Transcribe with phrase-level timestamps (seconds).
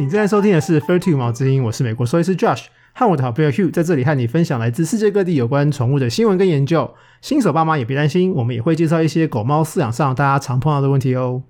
[0.00, 6.94] 你正在收听的是《Fur Two 毛之音》，我是美国兽医师 Josh，和我的好朋友 Hugh 在这里和你分享来自世界各地有关宠物的新闻跟研究。
[7.20, 11.42] 新手爸妈也别担心，我们也会介绍一些狗猫饲养上大家常碰到的问题哦。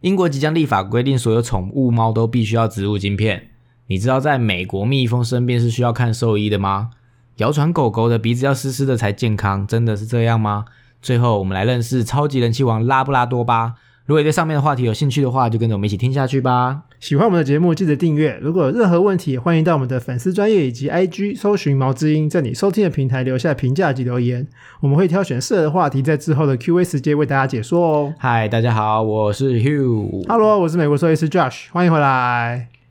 [0.00, 3.50] 英国即将立法规定，所有宠物猫都必须要植入晶片。
[3.86, 6.90] 你知道在美国蜜蜂生病是需要看兽医的吗？
[7.36, 10.64] 谣传狗狗的鼻子要湿湿的才健康，真的是这样吗？
[11.00, 13.74] 最后，我们来认识超级人气王拉布拉多吧。
[14.12, 16.82] 如果你对上面的话题有兴趣的话，就跟着我们一起听下去吧。
[17.00, 18.38] 喜欢我们的节目，记得订阅。
[18.42, 24.46] 如果有任何问题，欢迎到我们的粉丝专业以及 IG 搜寻毛之音，在你收听的平台留下评价及留言，
[24.82, 28.14] 我们会挑选适合的话题，在之后的 Q&A 时间为大家解说哦。
[28.18, 30.28] 嗨，大家好，我是 Hugh。
[30.28, 32.81] Hello，我是美国兽医师 Josh，欢迎回来。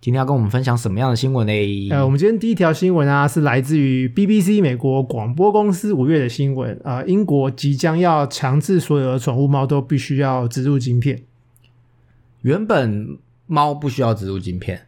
[0.00, 1.88] 今天要跟我们分享什么样的新闻呢？
[1.90, 6.80] 呃，我们今天第一条新闻啊，是来自于 BBC 美国广播公司五月的新闻。
[6.84, 11.22] 呃，英国即将要强制所有的宠物猫都必须要植入晶片。
[12.42, 14.82] 原本猫不需要植入晶片，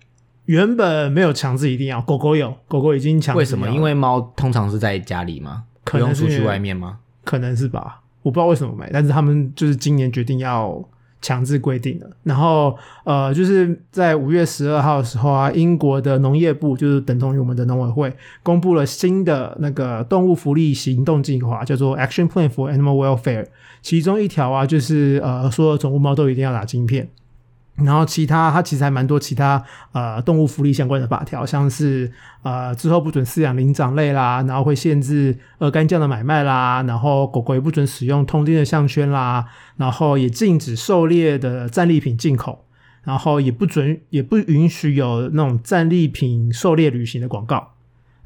[0.45, 3.35] 原本没有强制一定要，狗狗有，狗狗已经强。
[3.37, 3.69] 为什么？
[3.71, 5.65] 因为猫通常是在家里吗？
[5.83, 6.99] 不可能用出去外面吗？
[7.25, 10.81] 可能是吧，我不知道为什么没，但是他们就是今年决定要
[11.21, 12.07] 强制规定了。
[12.23, 23.47] 然后呃，就是在五月十二号的时候啊，英国的农业部就是等同于我们的农委会，公布了新的那个动物福利行动计划，叫做 Action Plan for Animal Welfare。
[23.81, 27.09] 其中一条啊，就是呃，所有宠物猫都一定要打晶片。
[27.85, 29.63] 然后其他它其实还蛮多其他
[29.93, 32.11] 呃动物福利相关的法条，像是
[32.43, 42.65] 呃之后不准饲养灵长类啦，然后会限制鹅肝酱的买卖啦，然后狗狗也不准使用通电的项圈啦，然后也禁止狩猎的战利品进口，
[43.05, 47.75] 然后也不准也不允许有那种战利品狩猎旅行的广告。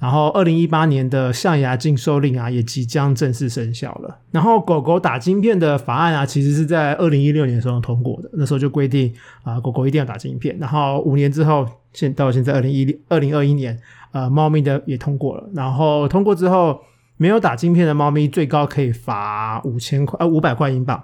[0.02, 4.18] 然后，二零一八年的象牙禁售令啊，也即将正式生效了。
[4.32, 10.58] 然后，狗狗打晶片的法案啊，其实是在二零一六年的时候通过的，那时候就规定啊、狗狗一定要打晶片。
[10.58, 13.78] 然后五年之后，现到现在二零一二零二一年，
[14.10, 15.48] 呃，猫咪的也通过了。
[15.54, 16.80] 然后通过之后，
[17.16, 21.00] 没有打晶片的猫咪最高可以罚五千块，呃，五百块英镑。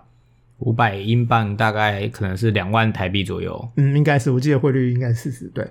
[0.58, 3.68] 五百英镑大概可能是两万台币左右。
[3.76, 5.64] 嗯，应该是，我记得汇率应该是四十对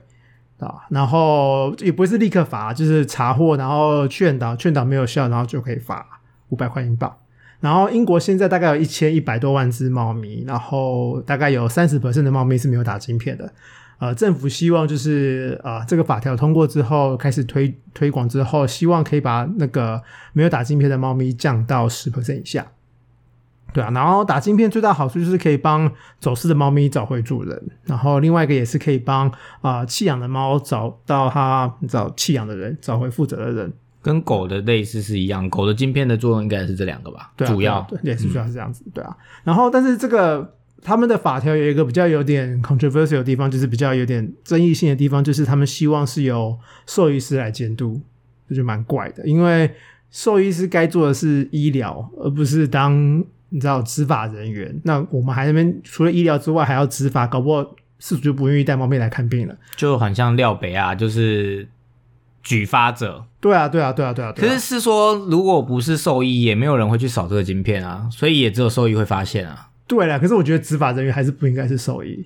[0.60, 6.06] 啊，然后也不是立刻罚，就是查获，然后劝导，劝导没有效，然后就可以罚
[6.50, 7.16] 五百块英镑。
[7.60, 13.52] 然后英国现在大概有一千一百多万只猫咪，然后大概有三十的猫咪是没有打晶片的。
[14.00, 20.00] 呃，政府希望就是呃这个法条通过之后，开始推推广之后，希望可以把那个
[20.34, 22.64] 没有打晶片的猫咪降到十以下。
[23.74, 33.74] 对啊，然后打晶片最大好处就是可以帮走失的猫咪找回主人，然后另外一个也是可以帮啊、弃养的猫找到它找弃养的人，找回负责的人。
[34.02, 39.16] 跟狗的类似是一样，狗的晶片的作用应该是这两个吧，对啊，主要对啊对，也是主要是这样子，对啊。
[39.44, 48.00] 然后，但是这个他们的法条有一个比较有点 controversial 的地方，就是比较有点争议性的地方，就是他们希望是由兽医师来监督，
[48.48, 49.70] 这就蛮怪的，因为
[50.10, 54.80] 兽医师该做的是医疗，而不是当你知道执法人员。
[54.84, 57.64] 那我们还那边除了医疗之外，还要执法，搞不好
[58.00, 59.56] 事主就不愿意带猫咪来看病了。
[59.76, 61.68] 就很像廖北啊，就是
[62.44, 63.26] 举发者。
[63.40, 64.34] 对啊，对啊，对啊，对啊。
[64.36, 69.70] 可是是说，如果不是兽医，也没有人会去扫这个晶片啊，所以也只有兽医会发现啊。
[69.88, 72.26] 对了，可是我觉得执法人员还是不应该是兽医。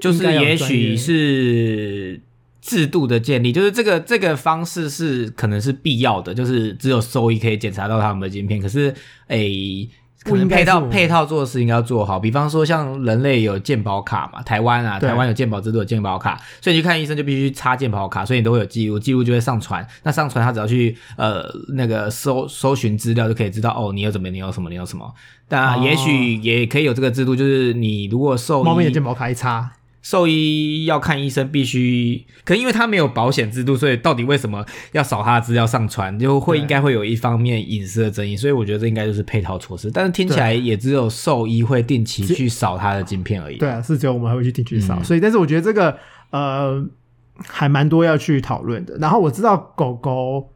[0.00, 2.20] 就是也许是
[2.60, 8.60] 制度的建立，就是这个这个方式是可能是必要的，就是只有兽医可以检查到他们的晶片。
[8.60, 8.92] 可是，
[9.28, 9.88] 诶、
[10.24, 19.86] 可不应能配套配套做的事应该要做好，比方说像人类有健保卡嘛，台湾啊，台湾有健保制度有健保卡，所以你去看医生就必须插健保卡，所以你都会有记录，记录就会上传。
[20.02, 21.44] 那上传他只要去呃
[21.74, 25.12] 那个搜搜寻资料就可以知道哦，你有怎么，你有什么，你有什么。
[25.48, 29.70] 但哦也许也可以有这个制度，就是你如果兽医猫咪的健保卡一插，
[30.02, 39.90] 兽医要看医生必须，可因为他没有保险制度，所以到底为什么要扫他的资料上传，就会应该会有一方面隐私的争议，所以我觉得这应该就是配套措施。
[39.92, 43.58] 但是听起来也只有兽医会定期去扫他的晶片而已。
[43.58, 45.96] 对啊，是只有我们还会去定期扫，嗯所以但是我觉得这个
[46.30, 46.84] 呃
[47.46, 48.96] 还蛮多要去讨论的。
[48.98, 50.51] 然后我知道狗狗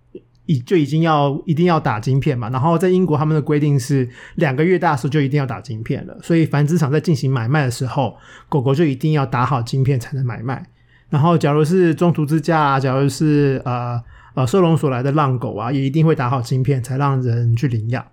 [0.46, 8.16] 已就已经要一定要打晶片嘛，然后在英国他们的规定是两个月大时候就一定要打晶片了，所以繁殖场在进行买卖的时候，
[8.48, 10.64] 狗狗就一定要打好晶片才能买卖。
[11.08, 14.02] 然后假如是中途之家，假如是呃
[14.34, 18.04] 呃收容所来的浪狗啊，也一定会打好晶片才让人去领养。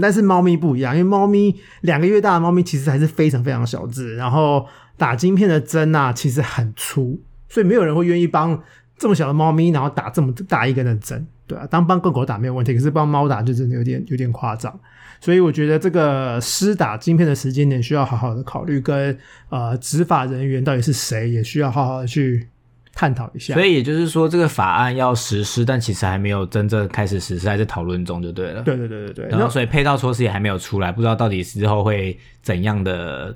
[0.00, 8.60] 但是猫咪不一样，因为猫咪两个月大的猫咪其实还是非常非常小只，然后打晶片的针啊其实很粗，所以没有人会愿意帮
[8.98, 11.26] 这么小的猫咪，然后打这么大一根的针。
[11.46, 14.78] 对啊，当帮狗狗打没有问题，可是帮猫打就真的有点有点夸张。
[15.20, 19.16] 所以我觉得这个施打晶片的时间点需要好好的考虑，跟
[19.48, 22.46] 呃执法人员到底是谁，也需要好好的去
[22.92, 23.54] 探讨一下。
[23.54, 28.62] 所以也就是说，这个法案要实施，但其实还没有真正开始实施，还在讨论中就对了。
[28.62, 33.34] 对对对对对，然后所以配套措施也还没有出来，不知道到底之后会怎样的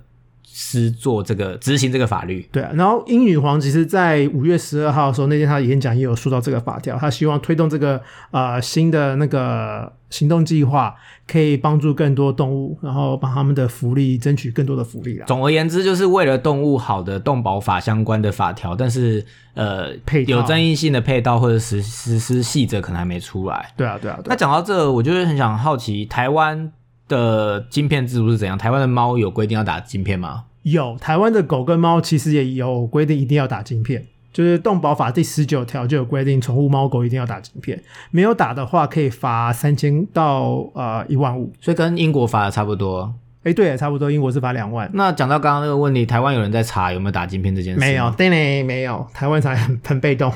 [0.60, 2.44] 施做这个执行这个法律。
[2.50, 8.02] 对啊，然后英女皇其实，在五月十二号的时候，那天她的演讲也有说到这个法条，她希望推动这个
[8.32, 10.92] 呃新的那个行动计划，
[11.28, 15.26] 可以帮助更多动物，然后帮他们的福利争取更多的福利啦。
[15.26, 19.24] 总而言之，就是为了动物好的动保法相关的法条，但是
[19.54, 23.72] 呃配有争议性的配套或者实实施细则可能还没出来。
[23.76, 24.36] 对啊，对啊，对那啊。
[24.36, 26.72] 讲到这，我就是很想好奇，台湾
[27.08, 28.56] 的晶片制度是怎样？
[28.56, 30.44] 台湾的猫有规定要打晶片吗？
[30.62, 41.52] 有台湾的狗跟猫其实也有规定一定要打晶片，就是动保法第十九条就有规定，宠物猫狗一定要打晶片，没有打的话可以罚三千到呃一万五。
[41.60, 43.14] 所以跟英国罚的差不多。
[43.44, 44.90] 哎，对，差不多，英国是罚两万。
[44.92, 47.80] 那讲到刚刚那个问题，台湾有人在查有没有打晶片这件事？
[47.80, 50.30] 没有，对呢，没有，台湾才很很被动。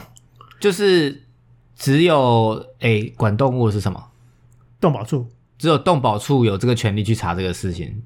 [0.60, 1.22] 就是
[1.76, 4.02] 只有哎管动物是什么？
[4.80, 5.26] 动保处
[5.62, 8.02] 只有动保处有这个权利去查这个事情。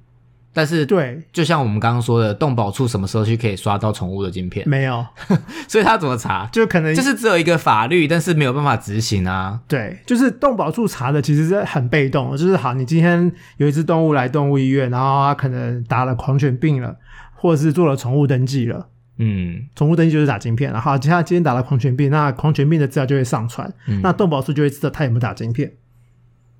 [0.53, 4.69] 但是，对就像我们刚刚说的，动保处什么时候去可以刷到宠物的晶片？
[4.69, 5.07] 没有，
[5.67, 6.47] 所以他怎么查？
[6.53, 9.59] 就可能就是只有一个法律，但是没有办法执行啊。
[9.67, 16.95] 对，就是动保处查的其实是很被动，就是好，你今天有一只动物来动物医院，然后它可能打了狂犬病了，
[17.35, 18.89] 或者是做了宠物登记了。
[19.17, 25.73] 嗯，宠物登记就是打晶片，然后他今天打了狂犬病，那狂犬病的资料就会上传，嗯那动保处就会知道他有没有打晶片，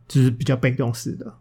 [0.07, 1.35] 就是比较被动式的。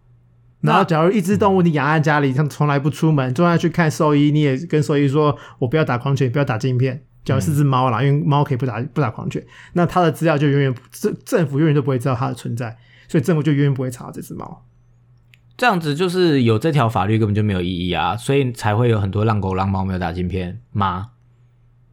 [0.62, 12.78] 然后，假如一只动物你养在家里，它从来不出门，就算去看兽医，你也跟兽医说：“我不要打狂犬，不要打镜片。”假如是只猫啦，因为猫可以不打不打狂犬，那它的资料就永远政政府永远都不会知道它的存在，
[13.08, 14.64] 所以政府就永远不会查这只猫。
[15.58, 21.10] 这样子就是有这条法律根本就没有意义啊，所以才会有很多浪狗浪猫没有打镜片吗？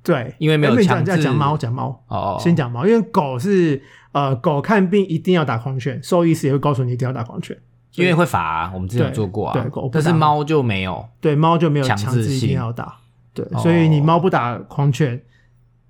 [0.02, 3.80] 对，因为没有强制讲猫讲猫，哦，先讲猫，因为狗是
[4.12, 7.56] 呃狗看病一定要打狂犬，兽医师也会告诉你一定要打狂犬。
[7.96, 9.52] 因为会罚、啊，我们之前有做过啊。
[9.52, 11.06] 对狗但是猫就没有。
[11.20, 12.96] 对，猫就没有强制性定要打，
[13.34, 15.20] 对，哦所以你猫不打狂犬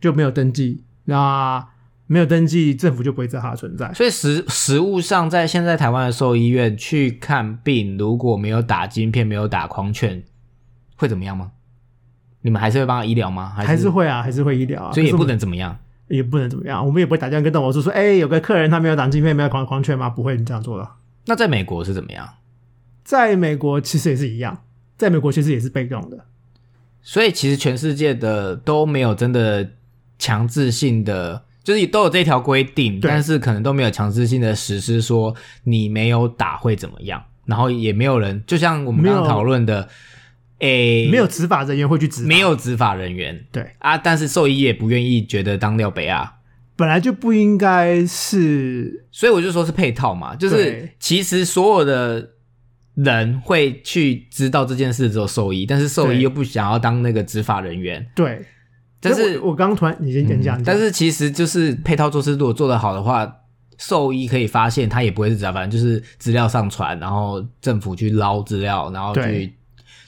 [0.01, 1.65] 就没有登记，那
[2.09, 3.93] 没有登记，政府就不会知道它的存在。
[3.95, 10.25] 所以实实物上，在现在台湾的兽医院去看病，如果没有打晶片，没有打狂犬，
[10.97, 11.53] 会怎么样吗？
[12.41, 13.53] 你们还是会帮他医疗吗？
[13.55, 15.79] 还还是会啊，还是会医疗啊，所以也不能怎么样。
[16.09, 20.09] 也不能怎么样，我们也不会打电话跟动物说说，哎、有个客人他没有挡镜片，没有狂狂犬吗？
[20.11, 20.89] 不会你这样做的。
[21.27, 22.29] 那在美国是怎么样？
[23.05, 24.63] 在美国其实也是一样，
[24.97, 26.25] 在美国其实也是被动的，
[27.03, 29.69] 所以其实全世界的都没有真的
[30.19, 35.35] 强制性的，就是都有这条规定，但是可能都没有强制性的实施说
[35.65, 39.89] 你没有打会怎么样，然后也没有人，就像我们刚刚讨论的，
[40.63, 43.45] 诶，没有执法人员会去执，没有执法人员。
[43.53, 46.35] 对，啊，但是兽医也不愿意觉得当廖北啊。
[46.77, 52.31] 本来就不应该是所以我就说是配套嘛，就是其实所有的
[52.95, 58.43] 人会去知道这件事只有兽医，但是兽医又不想要当那个执法人员，对。
[59.01, 63.31] 但是我我刚刚突然你先讲讲，嗯但是其实就是配套措施，如果做得好的话，
[63.77, 69.53] 兽医可以发现他也不会是执法，反正就是资料上传，然后政府去捞资料，然后去对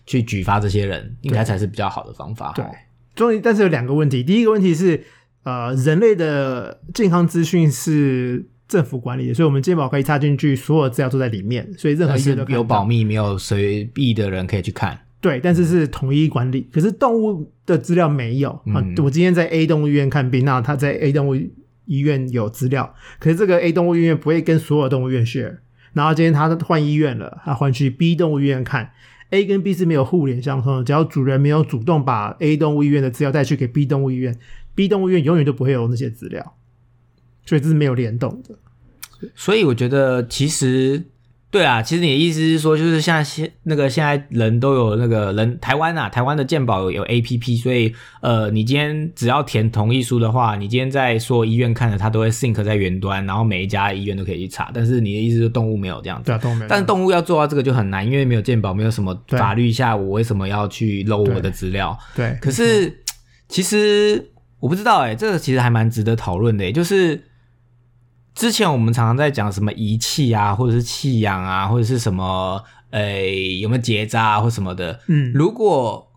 [0.07, 2.53] 去举发这些人，应该才是比较好的方法。
[2.55, 2.65] 对，
[3.15, 4.23] 终于，但是有两个问题。
[4.23, 5.03] 第一个问题是，
[5.45, 12.85] 呃，人类的健康资讯是政府管理的，所以我们健保可以插进去，所有资料都在里面，所以任何一个有保。
[12.85, 14.99] 密，没有随意的人可以去看。
[15.21, 16.69] 对，但是是统一管理。
[16.73, 18.95] 可是动物的资料没有、啊嗯。
[19.03, 21.35] 我今天在 A 动物医院看病，那他在 A 动物
[21.87, 25.59] 医院有资料，可是这个 A 动物医院不会跟所有动物医院 share。
[25.95, 28.91] 然后今天他换医院了，他换去 B 动物医院看。
[29.31, 34.39] A 跟 B 是没有互联相通的，只要主人没有主动把 A 动物医院的资料带去给 B 动物医院
[34.75, 36.57] ，B 动物医院永远都不会有那些资料，
[37.45, 38.57] 所以这是没有联动的。
[39.35, 41.03] 所以我觉得其实
[41.55, 54.73] 对啊，其实你的意思是说，就是像现那个现在人都有那个人台湾啊，台湾的健保有有 A P P，所以呃，你今天只要填同意书的话，你今天在所有医院看的，它都会 sync 在云端，然后每一家医院都可以去查。
[54.75, 56.25] 但是你的意思是动物没有这样子。
[56.25, 56.69] 对啊，动物没有。
[56.69, 61.97] 但是动物要做到这个就很难，因为没有健保，没有什么法律下，我为什么要去漏我的资料？
[62.17, 62.93] 对，可是
[63.49, 67.23] 其实我不知道哎、这个其实还蛮值得讨论的、欸，就是
[68.35, 73.25] 之前我们常常在讲什么仪器啊，或者是弃养啊，或者是什么呃
[73.61, 75.01] 有没有结扎啊或什么的。
[75.07, 76.11] 嗯，如果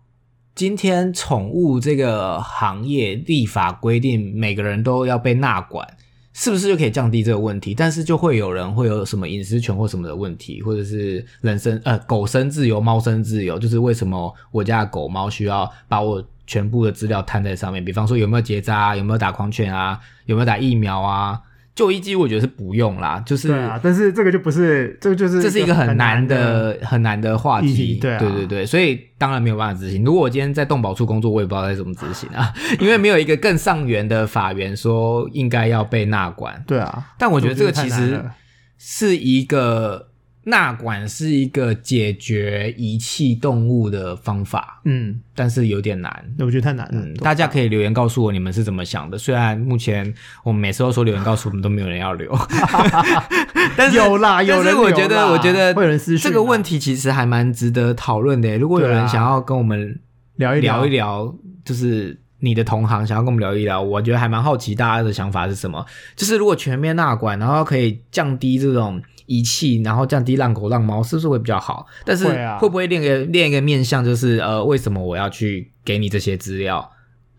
[0.54, 5.86] 今天宠物这个行业立法规定每个人都要被纳管，
[6.32, 7.72] 是不是就可以降低这个问题？
[7.72, 17.84] 但是就会有人会有什么隐私权或什么的问题，或者是人身呃狗身自由、猫身自由，就是为什么我家的狗猫需要把我全部的资料摊在上面？
[17.84, 21.40] 比方说有没有结扎、啊，有没有打狂犬啊，有没有打疫苗啊？
[21.78, 30.02] 就医机我觉得是不用啦，就是对啊，但是这个就不是，这个就是这是一个很难的，很难的话题，对啊对对对，所以当然没有办法执行。
[30.02, 36.60] 如果我今天在动保处工作，我也不知道该怎么执行啊， 因为没有一个更上元的法源说应该要被纳管。
[36.66, 37.14] 对啊。
[37.16, 38.20] 但我觉得这个其实
[38.76, 40.07] 是一个
[40.48, 46.10] 纳管是一个解决遗弃动物的方法，嗯，但是有点难。
[46.38, 46.92] 我觉得太难了。
[47.02, 49.18] 嗯，大家可以留言告诉我你们是怎么想的。
[49.18, 50.14] 虽然目前
[50.44, 52.34] 我们每次都说留言告诉我们，都没有人要留，
[53.76, 58.58] 但是有啦有人我觉得，我觉得会有人私讯这个问题题其实还蛮值得讨论的。
[58.58, 59.98] 如果有人想要跟我们
[60.36, 65.84] 聊一聊一，聊，就是你的同行想要跟我们聊一聊，我觉得还蛮好奇大家的想法是什么。
[66.14, 71.86] 就是如果全面纳管，然后可以降低这种遗弃，然后降低浪狗浪猫，是不是会比较好？
[72.04, 72.24] 但是
[72.58, 76.90] 会不会练个练一个面向，就是呃，为什么我要去给你这些资料？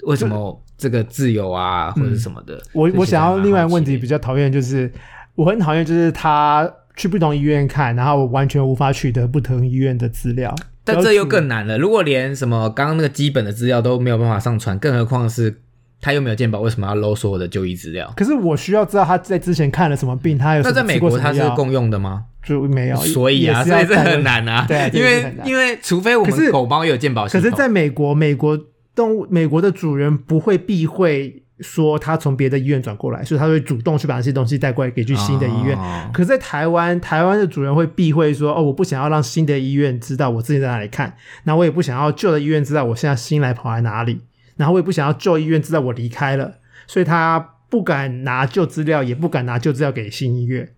[0.03, 2.61] 为什么这个自由啊，或者是什么的？
[2.71, 4.89] 我我想要另外一个问题比较讨厌就是，
[5.35, 10.55] 我很讨厌就是他去不同医院看，然后我完全无法取得不同医院的资料。
[10.85, 11.77] 但这又更难了。
[11.77, 15.61] 如果连什么刚刚那个基本的资料都没有办法上传，更何况是
[16.01, 18.11] 他又没有健保，为什么要搂所有的就医资料？
[18.15, 22.25] 可是我需要知道他在之前看了什么病，他有什么那在美国什么药它是共用的吗？
[22.41, 24.65] 就没有，所以啊，这很难啊。
[24.67, 28.57] 对这因为因为除非我们狗猫也有健保系统，可是，在美国，美国
[28.95, 35.77] 动物美国的主人不会避讳说他从别的医院转过来，所以他会主动去把那些东西带过来给去新的医院。
[35.77, 41.13] 哦可是，在台湾，台湾的主人会避讳说：“哦，我不想要让新的医院知道我自己在哪里看，
[41.43, 44.21] 那我也不想要旧的医院知道我现在新来跑来哪里，
[44.59, 47.39] 然后我也不想要旧医院知道我离开了，所以他
[47.69, 50.73] 不敢拿旧资料，也不敢拿旧资料给新医院。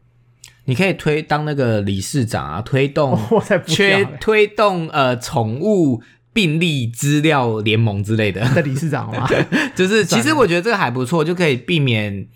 [0.65, 9.27] 你可以推当那个理事长啊，推动我才不缺推动呃宠物病例资料联盟之类的，的理事长嘛，
[9.73, 12.27] 就是其实我觉得这个还不错，就可以避免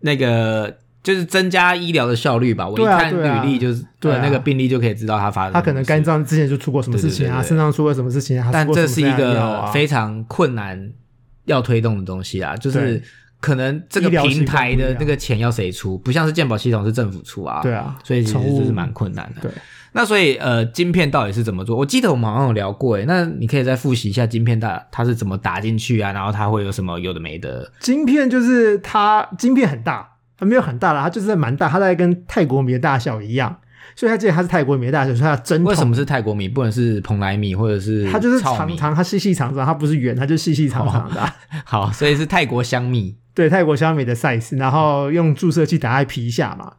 [0.00, 2.68] 那个就是增加医疗的效率吧。
[2.68, 10.92] 我一看履历就是对啊呃那个病例就可以知道他发生他可能肝脏之前就出过什么事情啊，对对对对肾脏出过什么事情啊，但这是一个啊非常困难
[11.44, 13.00] 要推动的东西啊，就是
[13.40, 19.42] 可能这个平台的那个钱要谁出，不像是健保系统是政府出啊，对啊，所以其实宠物这是蛮困难的。
[19.42, 19.50] 对。
[19.92, 21.74] 那所以呃，晶片到底是怎么做？
[21.74, 27.72] 我记得我们好像有聊过诶，那你可以再复习一下晶片它它是怎么打进去啊，然后它会有什么有的没的。
[27.80, 30.06] 晶片就是它晶片很大，
[30.38, 33.56] 它没有很大啦，它就是蛮大，它大概跟泰国米的大小一样，
[33.94, 38.40] 所以它记得它是泰国米的大小，所以它的针筒为什么是泰国米，不能是蓬莱米或者是它就是？
[38.40, 43.16] 长长，它细细长长，它不是圆，它就细细长长的啊、 好，所以是泰国香米。
[43.34, 46.72] 对，泰国香米的 size，然后用注射器打在皮下嘛，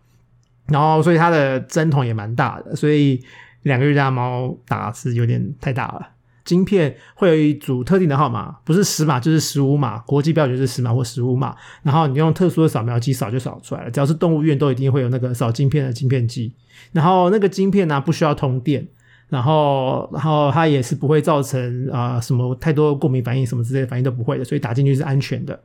[0.69, 3.23] 然后所以它的针筒也蛮大的，所以
[3.61, 6.16] 两个月大的猫打是有点太大了。
[6.48, 13.92] 晶片会有一组特定的号码，不是十码就是十五码，国际标准是十码或十五码，然后你用特殊的扫描机扫就扫出来了。
[13.92, 16.51] 只要是动物园都一定会有那个扫晶片的晶片机，
[16.92, 18.88] 然后那个晶片呢、不需要通电。
[19.30, 25.60] 然后，然后它也是不会造成啊、什么太多过敏反应什么之类的反应都不会的，所以打进去是安全的。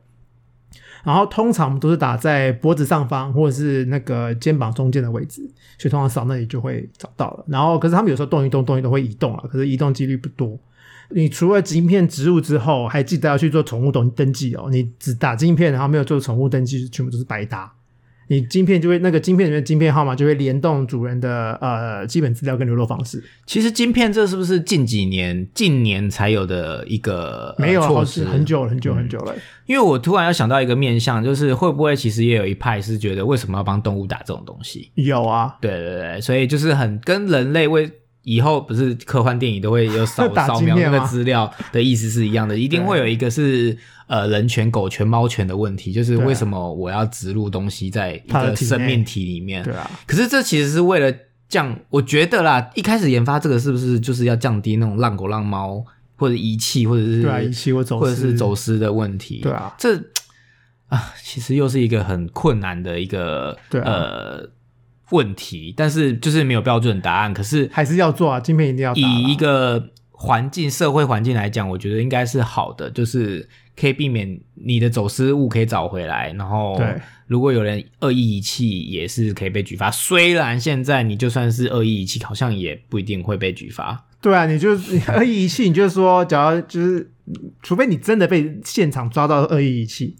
[1.01, 7.45] 然后通常我们都是打在脖子上方或者是那个肩膀中间的位置，所以通常扫那里就会找到了。
[7.47, 10.59] 然后可是他们有时候动一动动一动会移动了，可是移动几率不多。
[11.09, 14.69] 你除了晶片植入之后，还记得要去做宠物登登记哦。
[14.71, 17.71] 你只打晶片，然后没有做宠物登记，全部都是白搭。
[18.29, 23.21] 你晶片就会那个晶片里面的晶片号码就会联动主人的呃基本资料跟联络方式。
[23.45, 27.81] 其实晶片这是不是近几年、近年才有的一个、呃没有？
[27.81, 29.35] 很久了很久很久了。
[29.65, 34.89] 因为我突然要想到一个面向，就是会不会其实也有一派是觉得为什么要帮动物打这种东西？
[34.95, 37.91] 有啊，对对对，所以就是很跟人类为
[38.23, 43.77] 以后不是科幻电影都会有扫 扫描那个资料的意思是一样的，一定会有一个是
[44.07, 49.63] 呃人权、狗权、猫权的问题，就是为什么我要植入东西在一个生命体里面？
[49.63, 51.13] 对啊，可是这其实是为了
[51.49, 59.41] 降，我觉得啦，一开始研发这个是不是就是要降低那种浪狗浪猫或者遗弃或者是对啊，遗弃或走或者是走私的问题？
[59.41, 59.97] 对啊，这
[60.87, 64.47] 啊，其实又是一个很困难的一个呃
[65.13, 67.33] 问题，但是就是没有标准答案。
[67.33, 76.95] 可是还是要做啊，晶片一定要以一个环境、社会环境来讲，我觉得应该是好的，就是可以避免你的走私物可以找回来，然后对
[77.27, 79.89] 如果有人恶意遗弃，也是可以被举发。
[79.91, 84.05] 虽然现在你就算是恶意遗弃，好像也不一定会被举发。
[84.21, 87.11] 对啊，你就你恶意遗弃，你就说，假如就是，
[87.61, 90.15] 除非你真的被现场抓到恶意遗弃，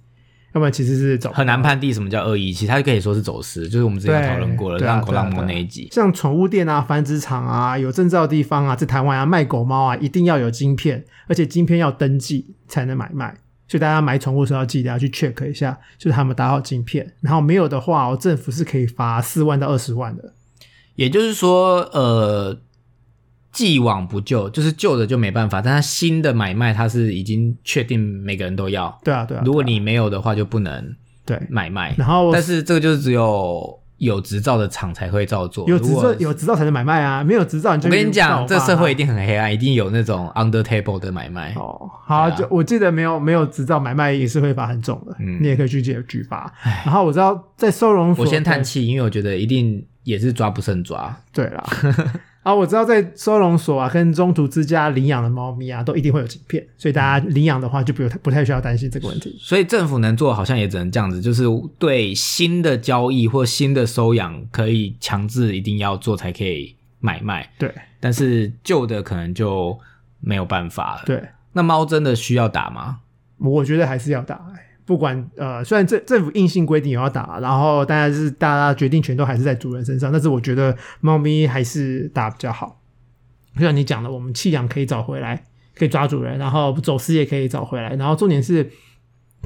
[0.54, 1.62] 要不然其实是走很难。
[1.62, 5.90] 判定什么叫恶意，其实它就可以说是走私，就是我们之前讨论过了，让狗浪对啊摸那一集。
[5.92, 13.36] 像宠物店啊、繁殖场啊、有证照的地方啊，在台湾啊卖狗猫啊，一定要有晶片，而且晶片要登记才能买卖。
[13.68, 20.34] 所以大家买宠物的时候要记得要去 check 一下，就是他们打好晶片，然后没有的话、哦，政府是可以罚四万到二十万的。
[20.96, 22.56] 也就是说，呃，
[23.54, 29.00] 既往不咎，就是旧的就没办法，但他新的买卖他是已经确定每个人都要。
[29.04, 29.44] 对啊，对啊。
[29.46, 31.94] 如果你没有的话，就不能对，买卖。
[31.96, 35.70] 然后但是这个就是只有有执照的厂才会照做。
[35.70, 41.54] 有执照有执照才能买卖啊，没有执照你就我跟你讲，告这社会一定很黑暗，一定有那种 under table 的买卖。
[41.56, 46.52] 哦，好，就我记得没有没有执照买卖也是会罚很重的，嗯你也可以去举举发。
[46.84, 51.16] 然后我知道在收容所，我先叹气，因为我觉得一定也是抓不胜抓。
[51.32, 51.64] 对啦。
[52.44, 59.36] 啊，我知道在收容所啊，跟中途之家领养的猫咪啊，都一定会有晶片，所以大家领养的话就不用不太需要担心这个问题。
[59.40, 61.46] 所以政府能做好像也只能这样子，就是
[61.80, 69.80] 对新的交易或新的收养可以强制一定要做才可以买卖，对但是旧的可能就
[70.20, 71.04] 没有办法了。
[71.06, 71.24] 对，
[71.54, 73.00] 那猫真的需要打吗？
[73.38, 82.82] 我觉得还是要打、欸不管呃，虽然政政府硬性规定也要打，然后当然是大家决定权都还是在主人身上，但是我觉得猫咪还是打比较好。
[83.56, 85.44] 就像你讲的，我们弃养可以找回来，
[85.76, 88.68] 可以抓主人，然后走私也可以找回来，然后重点是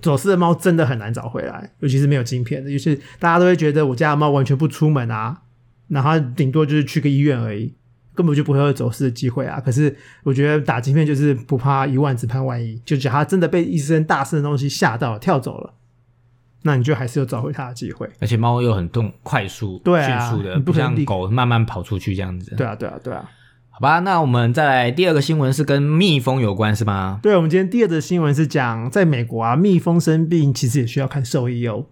[0.01, 5.41] 走私的猫真的很难找回来，尤其是没有晶片的，就是大家都会觉得我家的猫完全不出门啊，
[5.89, 7.75] 然后顶多就是去个医院而已，
[8.17, 9.61] 根本就不会有走私的机会啊。
[9.63, 15.75] 可是我觉得打晶片就是不怕一万，只怕万一，就假如它真的被一声大声的东西吓到跳走了，
[16.63, 18.09] 那你就还是有找回它的机会。
[18.19, 22.55] 而且猫又很动、快速、对啊迅速的，你不像狗慢慢跑出去这样子。
[22.55, 23.29] 对啊，对啊，对啊。
[23.69, 27.19] 好吧，那我们再来第二个新闻是跟蜜蜂有关是吗？
[27.21, 31.85] 对，我们今天第二则新闻是讲，在美国啊，蜜蜂生病其实也需要看兽医哦。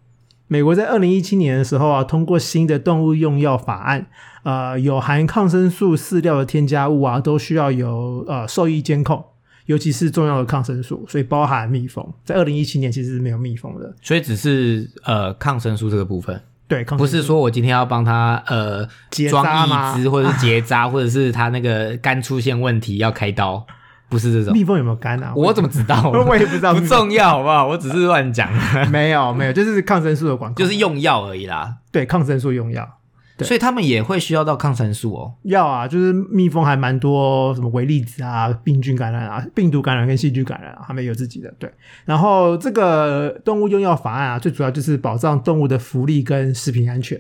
[0.48, 4.06] 美国在二零一七年的时候啊，通过新的动物用药法案，
[4.44, 9.24] 呃，有含抗生素饲料的添加物啊，都需要有呃兽医监控，
[9.66, 13.96] 尤其是重要的抗生素，所以包含蜜蜂，在二零一七年其实是没有蜜蜂的。
[14.04, 17.22] 所以只是呃抗生素这个部分，对，抗不生素。
[17.22, 19.98] 是说我今天要帮他呃结装扎吗？
[19.98, 23.66] 义肢，或者是结扎， 或者是他那个肝出现问题要开刀，
[24.10, 24.54] 不是这种。
[24.54, 25.34] 蜜蜂有没有肝啊？
[25.36, 26.10] 我怎么知道？
[26.12, 27.68] 我也不知道不重要，好不好？
[27.68, 28.50] 我只是乱讲，
[28.92, 31.78] 没有没有，就是抗生素的广告，就是用药而已啦。
[31.92, 33.00] 对抗生素用药。
[33.38, 35.34] 对所以他们也会需要到抗生素哦。
[35.44, 41.70] 要啊，就是蜜蜂还蛮多什么微粒子啊、病菌感染啊、病毒感染跟细菌感染啊，他们有自己的对。
[42.06, 47.20] 然后这个动物用药法案啊，最主要就是保障动物的福利跟食品安全，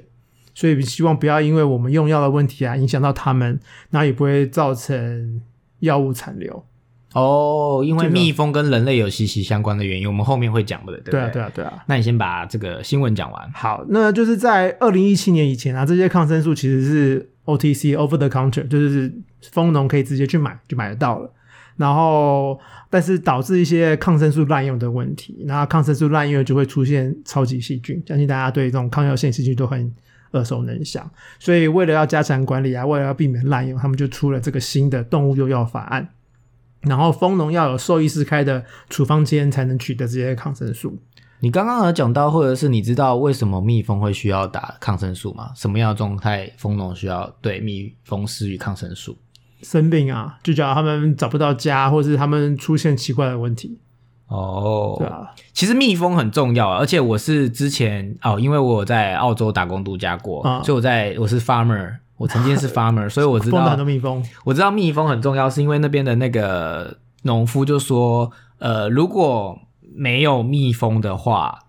[0.54, 5.42] 所以希望不要因为我们用药的问题啊，影响到他们，然后也不会造成
[5.80, 6.66] 药物残留。
[7.16, 11.84] 哦，因为蜜蜂跟人类有息息相关的原因，我们后面会讲的，对不对啊，对对啊，对啊。
[11.88, 13.52] 那你先把这个新闻讲完。
[13.54, 19.14] 好，那就是在二零一七年以前啊，这些抗生素其实是 OTC over the counter，就是
[19.52, 21.32] 蜂农可以直接去买就买得到了。
[21.78, 29.90] 然后，但是导致一些抗生素滥用的问题，那抗生素滥用就会出现超级细菌，相信大家对这种抗药性细菌都很
[30.32, 31.10] 耳熟能详。
[31.40, 36.10] 所以，为了要加强管理啊，为了要避免滥用，他们就出了这个新的动物用药法案。
[36.86, 40.98] 然后，蜂农要有兽医师开的处方间才能取得这些抗生素。
[41.42, 45.52] 你刚刚有讲到，或者是你知道为什么蜜蜂会需要打抗生素吗？
[45.56, 49.18] 什么样的状态蜂农需要对蜜蜂施予抗生素？
[49.62, 53.80] 生病啊，就假如他们找不到家，或是他们出现奇怪的问题，
[54.28, 69.60] 哦，对啊，其实蜜蜂很重要啊，而且我是之前哦，因为我有在澳洲打工度假过，啊所以我在我是 farmer，我曾经是 farmer，所以我知道多蜜蜂，我知道蜜蜂很重要，是因为那边的那个农夫就说，呃，如果
[69.96, 71.60] 没有蜜蜂的话。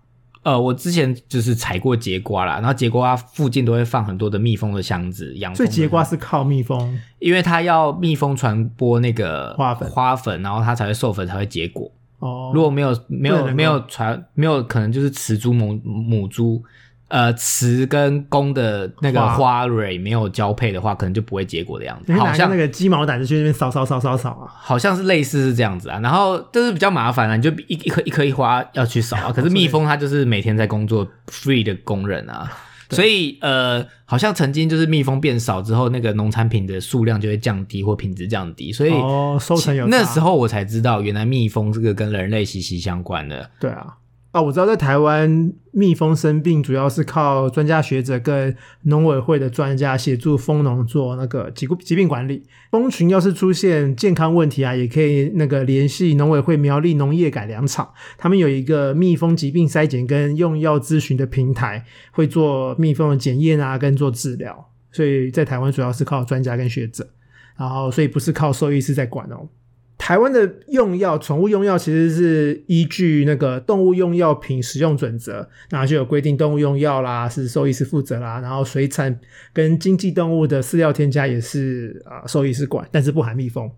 [0.43, 6.97] 呃，我之前就是采过节瓜啦，然后节瓜附近都会放很多的蜜蜂的箱子，养蜂所以节瓜是靠蜜蜂。
[7.19, 11.91] 因为它要蜜蜂传播那个花粉花粉，然后它才会授粉，才会结果。
[12.19, 16.63] 哦，如果没有没有没有传没有可能就是雌株母母猪，
[17.09, 22.11] 呃，雌跟公的那个花花蕊没有交配的话，可能就不会结果的样子。
[22.13, 29.31] 好像那个鸡毛掸子去那边扫扫扫扫扫啊，好像是类似是这样子啊，然后就是比较麻烦啊，你就一一颗一颗一花要去扫啊。
[29.35, 32.51] 可是蜜蜂它就是每天在工作 free 的工人啊，
[32.89, 43.49] 所以呃，好像曾经就是蜜蜂变少之后，那个农产品的数量就会降低或品质降低，所以哦，收成有那时候我才知道，原来蜜蜂这个跟人类息息相关的。
[43.61, 43.95] 对啊。
[44.37, 52.43] 啊，我知道在台湾蜜蜂生病，主要是靠专家学者跟农委会的专家协助蜂农做那个疾疾病管理。
[52.69, 64.69] 蜂群要是出现健康问题啊，也可以那个联系农委会苗栗农业改良场，他们有一个蜜蜂疾病筛检跟用药咨询的平台，会做蜜蜂的检验啊，跟做治疗。
[64.91, 67.09] 所以在台湾主要是靠专家跟学者，
[67.57, 69.49] 然后所以不是靠兽医师在管哦。
[69.97, 79.19] 台湾的用药，宠物用药其实是依据那个动物用药品使用准则，然后就有规定动物用药啦，是兽医师负责啦，然后水产
[79.51, 83.69] 跟经济动物的饲料添加也是啊兽医师管，但是不含蜜蜂。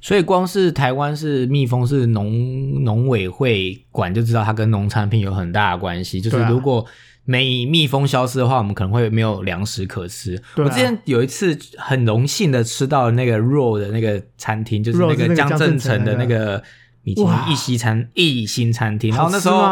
[0.00, 6.20] 所以光是台湾是蜜蜂是农农委会管，就知道它跟农产品有很大的关系。
[6.20, 6.84] 就是如果
[7.24, 10.40] 没蜜蜂消失的话，我们可能会没有粮食可吃。
[10.56, 16.62] 我之前有一次很荣幸的吃到那个 RO 的那个餐厅，就是那个江镇城的那个
[17.02, 19.12] 米其林一西餐一星餐厅。
[19.12, 19.62] 然后那时候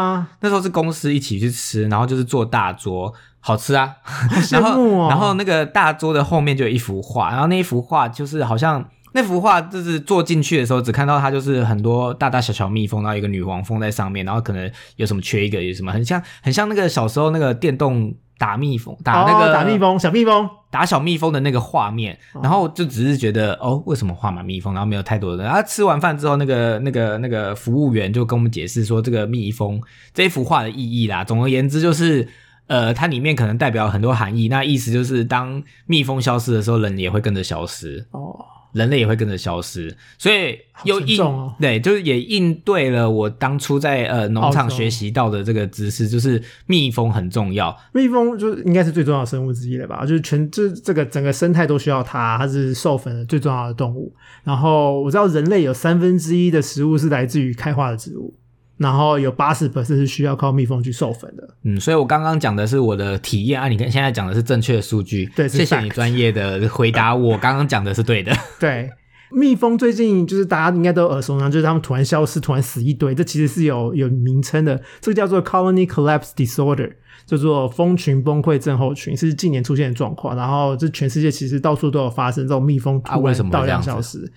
[0.41, 3.95] 那时候是公司一起去吃，然后就是坐大桌，好吃啊。
[4.51, 8.83] 然后然后那个大桌的后面就有一幅画，然后那一幅画就是好像。
[9.15, 25.45] 那幅画就是坐进去的时候，只看到它就是很多大大小小蜜蜂，然后一个女王蜂在上面，然后可能有什么缺一个，有什么很像很像那个小时候那个电动打蜜蜂打那个打蜜蜂小蜜蜂打小蜜蜂的那个画面，然后就只是觉得哦，为什么画满蜜蜂，然后没有太多的人。
[25.45, 29.81] 然后吃完饭之后，那个那个那个服务员就跟我们解释说，这个蜜蜂
[30.13, 31.23] 这幅画的意义啦。
[31.23, 32.27] 总而言之，就是
[32.67, 34.49] 呃，它里面可能代表很多含义。
[34.49, 38.45] 那意思就是，当蜜蜂消失的时候，人也会跟着消失哦。
[38.75, 41.17] 人类也会跟着消失，所以又应
[41.61, 47.73] 对，就是也应对了我当初在呃农场学习到的这个知识，就是蜜蜂很重要。
[47.93, 50.01] 蜜蜂就是应该是最重要的生物之一了吧？
[50.05, 54.13] 就是全这这个整个生态都需要它，它是授粉的最重要的动物。
[54.43, 58.33] 然后我知道人类有三分之一的食物是来自于开花的植物。
[58.77, 61.49] 然后有八十 percent 是需要靠蜜蜂去授粉的。
[61.63, 65.31] 嗯，所以我刚刚讲的是我的体验啊，你看现在讲的是正确的数据。
[65.35, 68.35] 对，谢谢你专业的回答，我刚刚讲的是对的。
[68.59, 68.91] 对，
[69.31, 76.91] 蜜蜂最近就是大家应该都耳熟能，就是它们突然消失，突然死一堆，这其实是有有名称的，这个叫做 colony collapse disorder，
[77.25, 80.35] 叫做蜂群崩溃症候群，是近年出现的状况。
[80.35, 84.29] 然后这全世界其实到处都有发生这种蜜蜂突然大量消失。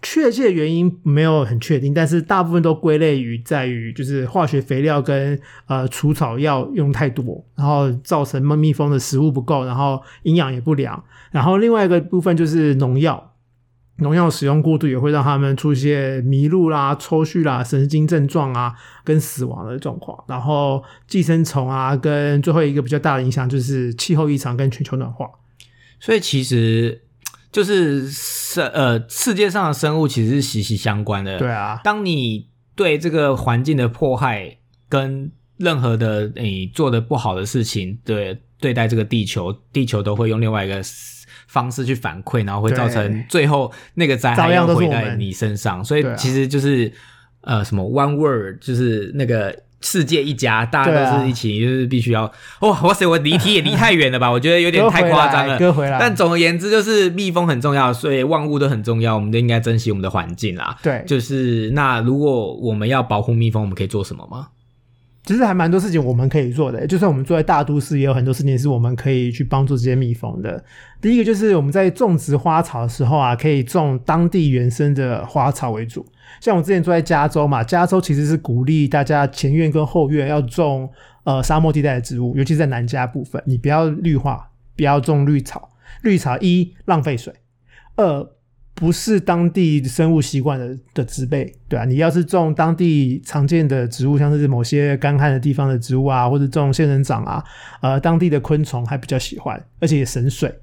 [0.00, 11.02] 确切原因没有很确定，但是大部分都归类于在于就是化学肥料跟呃除草药用太多，然后造成蜜蜜蜂的食物不够，然后营养也不良。
[11.32, 13.34] 然后另外一个部分就是农药，
[13.96, 20.22] 农药使用过度也会让他们出现迷路啦、抽搐啦、神经症状啊，跟死亡的状况。
[20.28, 25.26] 然后寄生虫啊，跟最后一个比较大的影响就是气候异常跟全球暖化。
[25.98, 27.02] 所以其实。
[27.50, 28.06] 就是
[28.54, 31.38] 生呃，世界上的生物其实是息息相关的。
[31.38, 34.56] 对啊，当你对这个环境的迫害
[34.88, 40.80] 跟任何的你做的不好的事情，对对待这个地球，地球都会用另外一个
[41.46, 45.84] 方式去反馈，然后会造成最后那个灾害要回在你身上。
[45.84, 46.90] 所以其实就是
[47.42, 49.54] 呃，什么 one word，就是那个。
[49.80, 52.24] 世界一家，大家都是一起，就是必须要
[52.60, 52.80] 哇！
[52.82, 54.30] 哇塞，我离题也离太远了吧？
[54.32, 55.58] 我觉得有点太夸张了。
[55.58, 55.98] 割回来。
[56.00, 60.76] 但总而言之，就是蜜蜂很重要，所以万物都很重要，我们都应该珍惜我们的环境啦。
[60.82, 64.48] 对，就是那如果我们要保护蜜蜂，我们可以做什么吗？
[65.28, 70.64] 其实还蛮多事情我们可以做的，就算我们住在大都市，也有很多事情是我们可以去帮助这些蜜蜂的。
[71.02, 76.06] 第一个就是我们在种植花草的时候啊，可以种当地原生的花草为主。
[76.40, 80.90] 像我之前住在加州嘛，加州其实是鼓励大家前院跟后院要种
[81.24, 85.68] 呃沙漠地带的植物，尤其在南加部分，你不要绿化，不要种绿草。
[86.02, 87.34] 绿草一浪费水，
[87.96, 88.26] 二
[88.78, 97.42] 不是当地生物习惯的的植被，对啊，你要是种当地常见的植物，像是某些干旱的地方的植物啊，或者种仙人掌啊，
[97.80, 100.54] 呃，当地的昆虫还比较喜欢，而且也省水。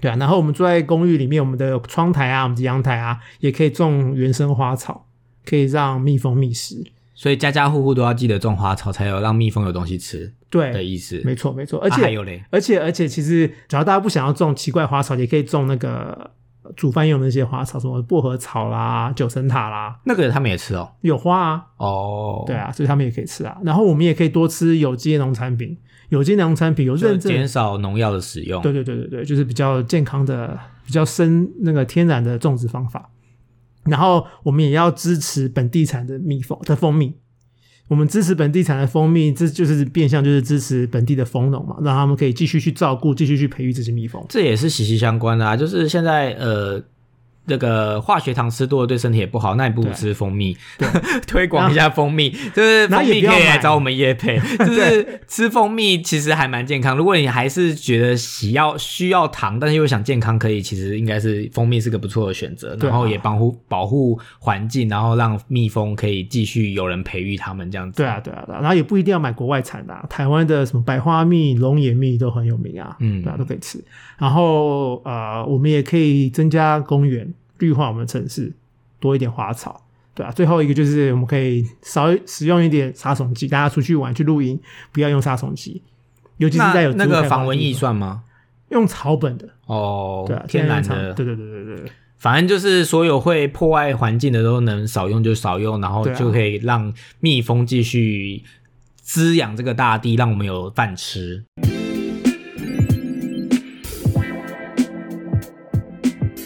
[0.00, 5.06] 对啊，然后我们住在公寓里面，我们的窗台啊，我们的阳台啊，也可以种原生花草，
[5.44, 6.84] 可以让蜜蜂觅食。
[7.14, 10.32] 所以家家户户都要记得种花草，才有让蜜蜂有东西吃。
[10.48, 11.80] 对的意思，没错没错。
[11.80, 16.30] 而且还有嘞，而且而且，其实只要大家不想要种奇怪花草，也可以种那个
[16.76, 21.66] 煮饭用的那些花草，什么薄荷草啦、九层塔啦，那个他们也吃哦，有花啊。
[21.76, 23.58] 哦，对啊，所以他们也可以吃啊。
[23.64, 25.76] 然后我们也可以多吃有机农产品。
[26.08, 28.60] 有机农产品有认证，减少农药的使用。
[28.60, 33.08] 对对对对对，就是比较健康的、比较生那个天然的种植方法。
[33.84, 37.14] 然后我们也要支持本地产的蜜蜂的蜂蜜。
[37.92, 44.24] 我们支持本地产的蜂蜜，这就是变相就是支持本地的蜂农嘛，让他们可以继续去照顾、继续去培育这些蜜蜂。
[44.30, 45.54] 这也是息息相关的啊！
[45.54, 46.82] 就是现在呃，
[47.46, 50.88] 这个化学糖吃多了对身体也不好，那你不如吃蜂蜜，对
[51.26, 56.96] 推广一下蜂蜜，就是蜂蜜可以来找我们叶配， 就是吃蜂蜜其实还蛮健康。
[56.96, 67.96] 如果你还是觉得喜要需要糖，但是又想健康，可以其实应该是蜂蜜是个不错的选择，然后也保护保护环境，然后让蜜蜂可以继续有人培育它们这样子。
[67.96, 73.82] 对啊，对啊，对啊，然后也不一定要买国外产的、啊，台湾的什么百花蜜、龙眼蜜都很有名啊，嗯对啊，都可以吃。
[74.18, 77.31] 然后呃，我们也可以增加公园，
[77.62, 78.52] 绿化我们的城市，
[78.98, 79.80] 多一点花草，
[80.14, 80.32] 对啊。
[80.32, 85.80] 最后一个就是我们可以少使用一点杀虫剂，大家出去玩去露营不要用杀虫剂，
[86.38, 88.24] 尤其是在有那那个防蚊液的地方算吗？
[88.70, 91.92] 用草本的，哦，对啊，天然的，对对对对对对。
[92.18, 98.42] 反正就是所有会破坏环境的都能少用就少用，然后就可以让蜜蜂继续
[98.96, 101.44] 滋养这个大地，让我们有饭吃。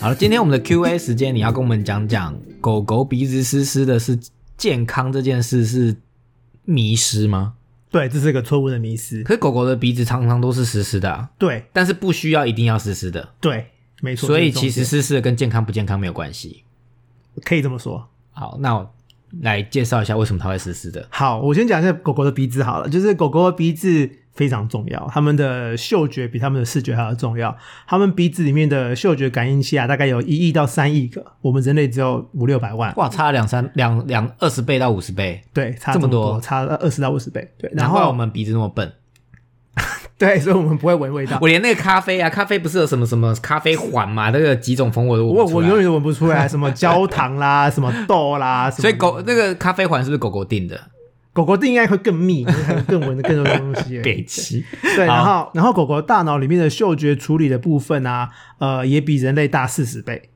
[0.07, 4.17] 好了，今天我们的 Q&A 时间，你要跟我们讲讲狗狗鼻子湿湿的是
[4.57, 5.97] 健康这件事是
[6.65, 7.55] 迷失吗？
[7.91, 9.25] 对，这是个错误的迷失。
[9.25, 13.67] 可是狗狗的鼻子常常都是湿湿的、啊，对但是不需要一定要湿湿的，对，
[14.01, 14.29] 没错。
[14.29, 16.63] 所以其实湿湿的跟健康不健康没有关系。
[17.45, 18.09] 可以这么说。
[18.31, 18.89] 好，那我
[19.41, 21.05] 来介绍一下为什么它会湿湿的。
[21.11, 27.57] 好，我先讲一下狗狗的鼻子好了，就是狗狗的鼻子非常重要，他们的嗅觉比他们的视觉还要重要。
[27.89, 37.69] 他们鼻子里面的嗅觉感应器啊，大概有一亿到三亿个，我们人类只有五六百万，哇，差了两三两两二十倍到五十倍，对，差这么么多差二十到五十倍，对。
[37.75, 38.93] 然难怪后我们鼻子那么笨。
[40.19, 41.37] 对，所以我们不会闻味道。
[41.43, 50.81] 我连那个咖啡啊，咖啡不是有什么什么咖啡环嘛，那个几种风味都闻不出来我我永远都闻不出来什么焦糖啦，什么豆啦，所以狗那个咖啡环是不是狗狗定的？
[51.37, 52.47] 狗狗的应该会更密，
[52.89, 54.01] 更闻的更多东西。
[54.01, 54.65] 北齐
[54.97, 60.31] 对，然后然后狗狗大脑里面的嗅觉处理的部分啊，呃，也比人类大四十倍。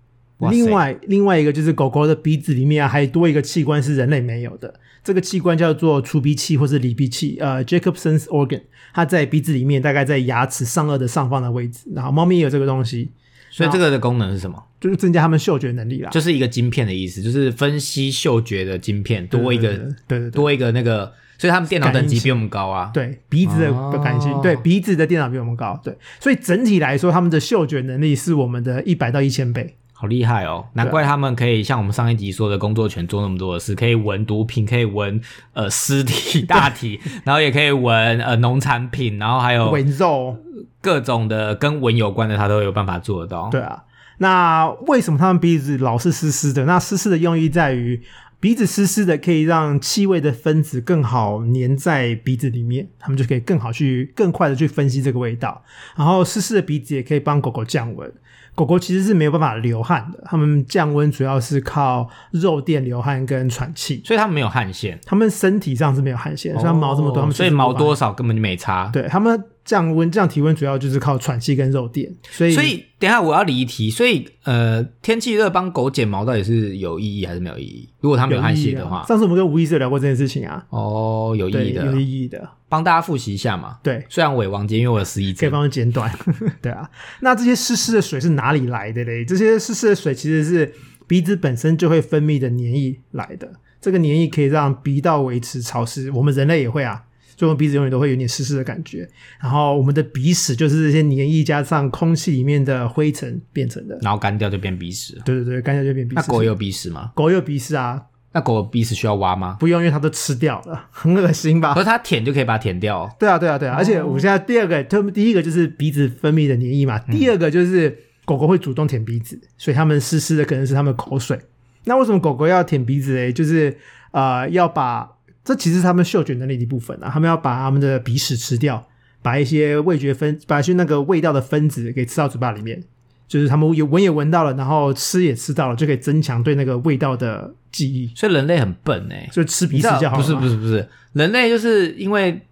[0.50, 11.80] 另外另外一个就是狗狗的鼻子里面啊，还多一个器官是人类没有的，这个器官叫做除鼻器或是离鼻器，呃，Jacobson's organ，它在鼻子里面，大概在牙齿上颚的上方的位置。
[11.94, 13.10] 然后猫咪也有这个东西，
[13.50, 14.62] 所以这个的功能是什么？
[14.80, 16.08] 就是增加他们嗅觉能力啦。
[16.10, 22.90] 就是一个晶片的意思，就是分析嗅觉的晶片，多一个对对对对多一个那个，所以他们电脑等级比我们高啊。
[22.94, 29.76] 对鼻子的哦感性，对鼻子的电脑比我们高，对，所以整体来说，他们的嗅觉能力是我们的一百到一千倍。
[30.00, 30.64] 好厉害哦！
[30.72, 35.20] 难怪他们可以像我们上一集说的工作犬做那么多的事，可以闻毒品，可以闻
[35.52, 40.38] 呃 尸体大体，然后也可以闻呃农产品，然后还有闻肉，
[40.80, 43.50] 各种的跟闻有关的，他都有办法做得到。
[43.50, 43.84] 对啊，
[44.16, 46.64] 那为什么他们鼻子老是湿湿的？
[46.64, 48.00] 那湿湿的用意在于，
[48.40, 55.62] 鼻子湿湿的可以让气味的分子更好粘在鼻子里面，他们就可以更好去、更快的去分析这个味道。
[55.94, 58.10] 然后湿湿的鼻子也可以帮狗狗降温。
[58.54, 64.02] 狗狗其实是没有办法流汗的，它们降温主要是靠肉垫流汗跟喘气。
[64.04, 68.90] 所以它们没有汗腺，它们身体上是没有汗腺，所以它毛这么多，它们哦所以毛多少根本就没差。
[68.92, 72.12] 对，它们降温、降体温主要就是靠喘气跟肉垫。
[72.30, 77.88] 所以，所以等一下我要离题，所以呃，天气热帮狗剪毛到底是有意义还是没有意义？
[78.00, 83.76] 如果它没有汗腺的话，上次我们跟吴医师有聊过这件事情啊，哦，有意，义的有，意义的，帮大家复习一下嘛。
[83.82, 85.40] 对，虽然我也忘记，因为我有失忆症。
[85.40, 86.10] 可以帮我剪短，
[86.62, 86.88] 对啊。
[87.20, 89.22] 那这些湿湿的水是哪里来的嘞？
[89.26, 90.72] 这些湿湿的水其实是
[91.06, 97.04] 鼻子本身就会分泌的黏液来的，这个黏液可以让鼻道维持潮湿，我们人类也会啊。
[97.36, 99.08] 所以我们鼻子永远都会有点湿湿的感觉，
[99.40, 103.98] 然后我们的鼻屎就是这些黏液加上空气里面的灰尘变成的。
[104.02, 105.22] 然后干掉就变鼻屎了。
[105.24, 106.20] 对对对，干掉就变鼻屎。
[106.20, 107.12] 那狗有鼻屎吗？
[107.14, 109.56] 狗有鼻屎啊，那狗的鼻屎需要挖吗？
[109.58, 111.80] 不用，因为它都吃掉了， 很恶心吧可？
[111.80, 113.10] 是它舔就可以把它舔掉哦。
[113.18, 121.40] 对啊，对啊，对啊，而且我现在第二个，他们第一个就是鼻子分泌的黏液嘛，第二个就是狗狗会主动舔鼻子，所以它们湿湿的可能是它们的口水。
[121.84, 123.32] 那为什么狗狗要舔鼻子嘞？
[123.32, 123.76] 就是
[124.12, 125.10] 呃，要把
[125.42, 128.86] 这其实是它们嗅觉能力的一部分啊，它们要把它们的鼻屎吃掉，
[129.22, 132.84] 把一些味觉分，把一些那个味道的分子给吃到嘴巴里面。
[133.30, 138.10] 就是他们也闻也闻到了，然后吃也吃到了，就可以增强对那个味道的记忆。
[138.16, 140.20] 所以人类很笨哎、就吃鼻屎就好了。
[140.20, 142.42] 不是不是不是，人类就是因为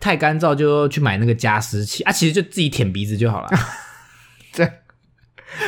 [0.00, 3.48] 太干燥，就去买那个加湿器啊，其实就自己舔鼻子就好了。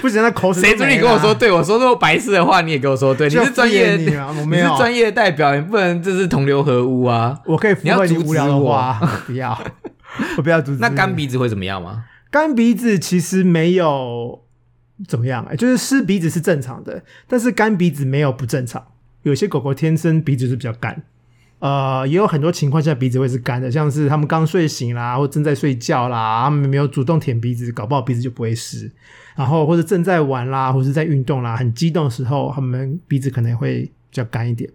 [0.02, 1.52] 不行，那口水谁准你跟我说对？
[1.52, 3.28] 我说这种白痴的话，你也跟我说对。
[3.28, 7.38] 你是专业你啊我没有你是专业代表，你不能这是同流合污啊。
[7.46, 9.56] 我可以附你要阻止和你无聊的我话， 不要，
[10.36, 10.78] 我不要阻止。
[10.80, 12.04] 那干鼻子会怎么样吗？
[12.30, 14.42] 干鼻子其实没有
[15.06, 18.84] 怎么样、欸，就是湿鼻子是正常的，但是干鼻子没有不正常。
[19.22, 21.02] 有些狗狗天生鼻子是比较干，
[21.58, 28.90] 呃，也有很多情况下鼻子会是干的，像是他们刚睡醒啦，或正在睡觉啦，他们没有主动舔鼻子，搞不好鼻子就不会湿。
[29.36, 34.68] 然后或者正在玩啦，或是在运动啦，很激动的时候，他们鼻子可能会比较干一点。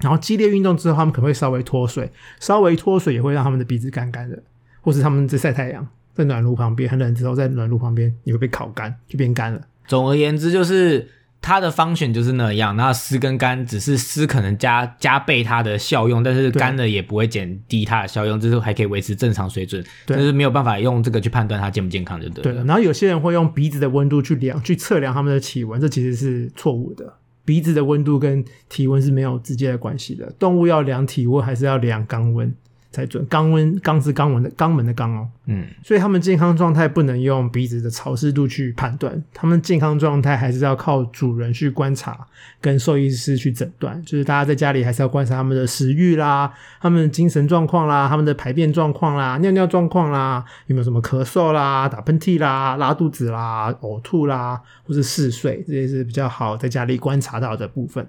[0.00, 4.42] 然后激烈运动之后，他们可能会稍微脱水，稍微脱水也会让他们的鼻子干干的，
[4.80, 9.60] 或是他们在晒太阳，在暖炉旁边很冷之后，在暖炉旁边你会被烤干，就变干了。
[9.86, 11.06] 总而言之，就是
[11.42, 22.42] 它的方选就是那样，然后湿跟干只是湿可能加加倍它的效用，但是干的也不会减低它的效用，就是还可以维持正常水准，对就是没有办法用这个去判断它健不健康，就对了。
[22.42, 27.12] 对的，然后有些人会用鼻子的温度去量，去测量他们的体温，这其实是错误的。
[27.44, 30.32] 鼻子的温度跟体温是没有直接的关系的。
[30.38, 32.54] 动物要量体温，还是要量肛温
[32.94, 33.26] 才准。
[33.28, 35.28] 肛温，肛是肛门的肛门的肛哦。
[35.46, 42.26] 嗯，所以他们健康状态不能用鼻子的潮湿度去判断，他们健康状态还是要靠主人去观察，
[42.60, 44.00] 跟兽医师去诊断。
[44.04, 58.06] 就是大家在家里还是要观察他们的食欲啦、他们的精神状况啦、他们的排便状况啦、尿尿状况啦，有没有什么咳嗽啦、打喷嚏啦、拉肚子啦、呕吐啦，或是嗜睡，这些是比较好在家里观察到的部分。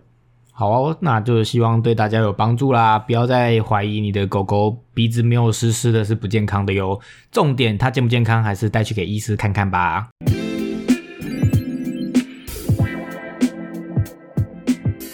[0.57, 2.97] 好哦，那就希望对大家有帮助啦！
[2.97, 6.97] 不要再怀疑你的狗狗鼻子没有湿湿的是不健康的哟。
[7.29, 10.07] 重点它健不健康，还是带去给医师看看吧。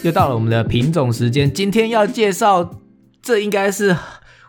[0.04, 2.78] 又到了我们的品种时间，今天要介绍，
[3.20, 3.96] 这应该是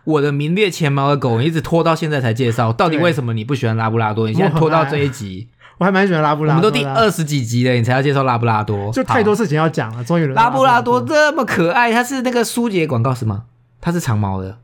[0.04, 2.72] 我的名列前茅的狗，一直拖到现在才介绍。
[2.72, 4.28] 到底对为什么你不喜欢拉布拉多？
[4.28, 5.48] 你现在拖到这一集，
[5.78, 11.08] 我还蛮喜欢拉布拉多的啊，们都第二十几集了，你才要介绍拉布拉多，就太多事情要讲了，终于拉布拉多多。
[11.08, 13.44] 这么可爱，它是那个舒洁广告是吗？
[13.80, 14.58] 它是长毛的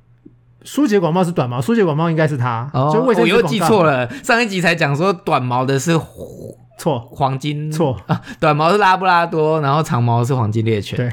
[0.62, 4.08] 舒洁广茂是短毛，舒洁广茂应该是它，哦就我又记错了。
[4.22, 5.98] 上一集才讲说短毛的是
[6.78, 11.12] 错黄金，错，啊，短毛是拉布拉多，然后长毛是黄金猎犬，对，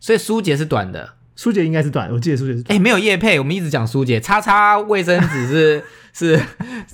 [0.00, 1.10] 所以舒洁是短的。
[1.36, 2.76] 舒洁应该是短，我记得苏杰是短。
[2.76, 6.40] 哎，没有叶配，我们一直讲苏杰，叉叉卫生纸是 是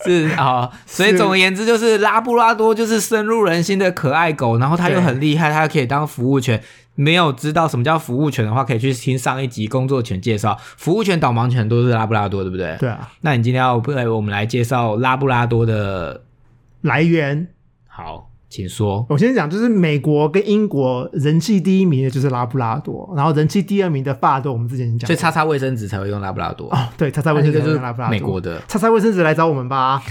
[0.04, 6.62] 是啊、所以总而言之就是拉布拉多就是深入人心的可爱狗，然后它又很厉害，它可以当服务犬。
[6.96, 12.76] 没有知道什么叫服务犬的话，可以去听上一集工作犬介绍，服务犬、导盲犬都是拉布拉多，对不对？
[12.78, 16.22] 对啊，那你今天要为我们来介绍拉布拉多的，
[16.80, 17.48] 来源
[17.86, 19.06] 好，请说。
[19.08, 25.06] 我先讲，就是美国跟英国人气第一名的就是拉布拉多，然后人气第二名的法斗，我们之前讲过。
[25.06, 28.60] 所以擦擦卫生纸才会用拉布拉多，哦，对，擦擦卫生纸那个就是用拉布拉多，美国的。
[28.66, 30.02] 擦擦卫生纸来找我们吧。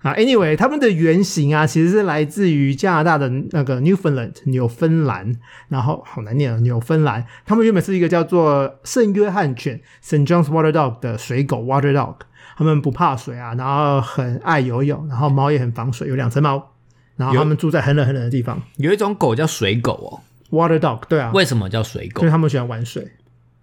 [0.00, 5.34] 啊，anyway，他们的原型啊，其实是来自于加拿大的那个 Newfoundland 纽芬兰，
[5.68, 7.24] 然后好难念啊，纽芬兰。
[7.46, 10.26] 他们原本是一个叫做圣约翰犬 （St.
[10.26, 12.16] John's Water Dog） 的水狗 （Water Dog），
[12.58, 16.73] 他们不怕水啊，然后很爱游泳，然后毛也很防水，有两层毛，
[17.16, 18.60] 然后他们住在很冷很冷的地方。
[18.76, 22.30] 有一种狗叫水狗哦，Water Dog，对啊，为什么叫水狗因为？
[22.30, 23.06] 他们喜欢玩水。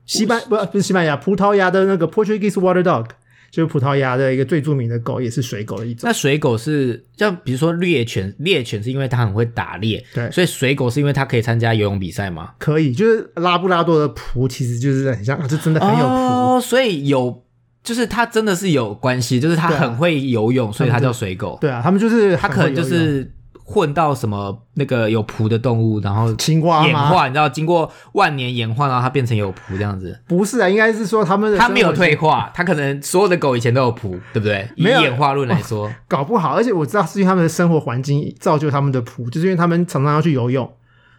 [0.06, 3.06] 西班不不是西班牙，葡萄牙的那个 Portuguese Water Dog，
[3.50, 6.02] 就是葡萄牙的一个最著名的狗，也是水狗的一种。
[6.10, 12.52] 那水狗是像比如说猎犬，猎犬是因为它很会打猎，对所以水狗是因为它可以参加游泳比赛吗？
[12.58, 16.10] 可以，就是拉布拉多的蹼，其实就是很像，啊这真的很有蹼。
[16.10, 17.46] 哦，所以有
[17.84, 21.58] 就是它真的是有关系，就是它很会游泳，所以它叫水狗。
[21.62, 23.32] 对啊，他们就是它可能就是
[23.72, 26.86] 混到什么那个有蹼的动物，然后青蛙？
[26.86, 30.20] 演化，你知道，经过万年演化，然后它变成有蹼这样子。
[30.28, 34.68] 不是啊，应该是说他们的它没有退化，它可能所有的狗以前都有蹼，对不对？
[34.76, 40.70] 以演化论来说， 搞不好，而且我知道是因为他们的生活环境造就他们的蹼，就是因为他们常常要去游泳，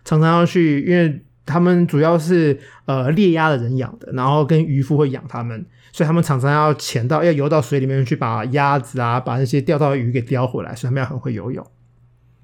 [0.04, 11.66] 常常要去，因为他们主要是呃猎鸭的人养的，然后跟渔夫会养他们，所以他们常常要潜到要游到水里面去把鸭子啊，把那些钓到的鱼给叼回来，所以他们要很会游泳。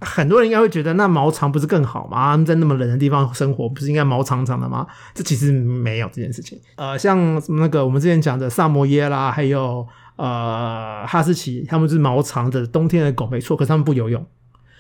[0.01, 2.31] 很多人应该会觉得，那毛长不是更好吗？
[2.31, 4.87] 他们在那么冷的地方生活，不是应该毛长长的吗？
[5.15, 6.59] 这其实没有这件事情。
[6.77, 14.25] 呃，像什么那个我们之前讲的萨摩耶啦，还有呃哈士奇，他们是毛长的冬天的狗，没错，可是他们不游泳，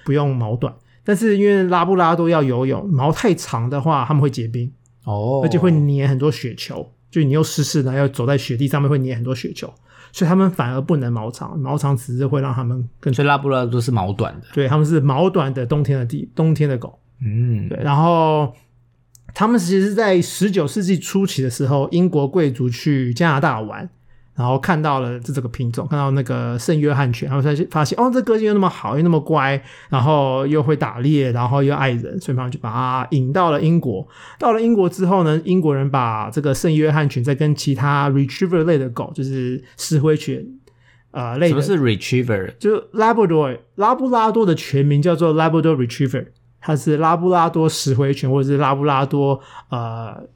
[0.04, 0.74] 不用毛短。
[1.04, 4.70] 但是因为拉布拉多要游泳，毛太长的话，他们会结冰，
[5.04, 6.92] 哦而且会粘很多雪球。
[7.10, 9.72] 就你又湿湿的，要走在雪地上面会粘很多雪球，
[10.12, 14.46] 所以他们反而不能毛长，毛长只是会让他们更所以拉布拉多是毛短的。
[14.52, 16.98] 对，他们是毛短的冬天的地冬天的狗。
[17.20, 18.54] 嗯，对，然后
[19.34, 23.88] 他们其实是在十九世纪初期的时候，英国贵族去加拿大玩，
[24.38, 34.06] 然后看到了这这个品种，看到那个圣约翰犬，然后才发现哦，这个性又那么好，又那么乖，然后又会打猎，然后又爱人，所以他们就把它引到了英国。
[34.38, 40.46] 到了英国之后呢，英国人把这个圣约翰犬再跟其他 retriever 类的狗，就是石灰犬。
[41.10, 42.54] 呃，类的什么是 retriever？
[42.58, 46.26] 就 Labrador 拉布拉多的全名叫做 Labrador Retriever，
[46.60, 50.28] 它是拉布拉多石灰犬或者是拉布拉多呃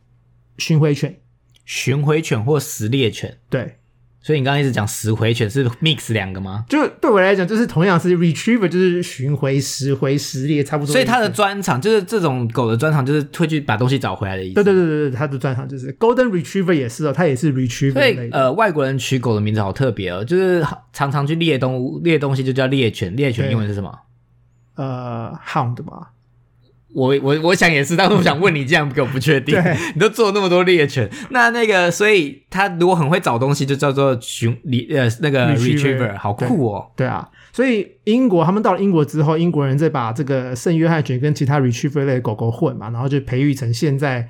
[0.59, 1.21] 巡回犬。
[1.65, 3.39] 巡回犬或食猎犬。
[3.51, 3.77] 对，
[4.23, 6.65] 所以你刚刚一直讲食回犬是 mix 两个吗？
[6.69, 10.93] 就对我来讲，就是同样是 retriever，就是巡回、拾回、拾猎，差不多。
[10.93, 14.55] 所以它的专长就是这种狗的专长，就是会去把东西找回来的意思。
[14.55, 18.31] 对对对对对，它的专长就是 golden retriever 也是哦，它也是 retriever 所以。
[18.31, 23.93] 呃，外国人取狗的名字好特别哦，就是常常去猎东猎东西就叫猎犬，猎犬对英文是什么？
[24.77, 26.07] 呃，hound 嘛，
[26.95, 36.91] 我我我想也是，但是我想问你，这样给我不确定对， 你都做了那么多猎犬，那那个，所以他如果很会找东西，就叫做寻猎呃那个 Retriever，retriever，好酷哦。
[36.95, 44.29] 对啊，所以英国他们到了英国之后，英国人再把这个圣约翰犬跟其他 retriever 类的狗狗混嘛，然后就培育成现在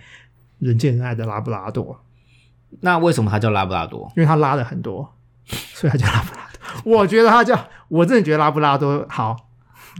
[0.60, 2.00] 人见人爱的拉布拉多，
[2.80, 4.12] 那为什么它叫拉布拉多？
[4.16, 5.12] 因为它拉的很多，
[5.74, 6.92] 所以它叫拉布拉多。
[6.92, 9.36] 我觉得它叫，我真的觉得拉布拉多好，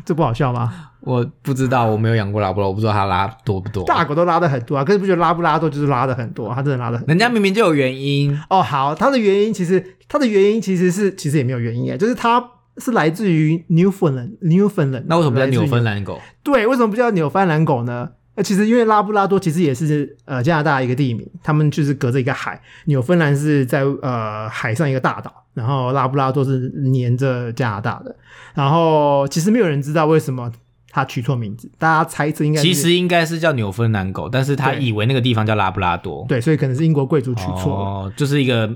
[0.05, 0.91] 这不好笑吗？
[1.03, 3.85] 我不知道，我没有养过拉布拉，我不知道它拉多不多。
[3.85, 7.09] 大狗都拉的很多啊，可是不觉得拉布拉多就是拉的很多，它真的拉的很多。
[7.09, 12.43] 人家明明就有原因，哦，好，它的原因其实它的原因其实是其实也没有原因哎，就是它
[12.79, 15.05] 是来自于 Newfoundland Newfoundland。
[15.07, 16.21] 那为什么叫纽芬兰狗？
[16.43, 18.09] 对，为什么不叫纽芬兰狗呢？
[18.35, 28.17] 那其实因为拉布拉多其实也是呃加拿大一个地名，他们就是隔着一个海，纽芬兰是在呃海上一个大岛，然后拉布拉多是连着加拿大的。
[28.55, 30.51] 然后其实没有人知道为什么
[30.93, 37.84] 他取错名字，大家猜测应该其实应该是叫纽芬兰狗，但是他以为那个地方叫拉布拉多，对，所以可能是英国贵族取错了。
[37.84, 38.70] 哦，就是一个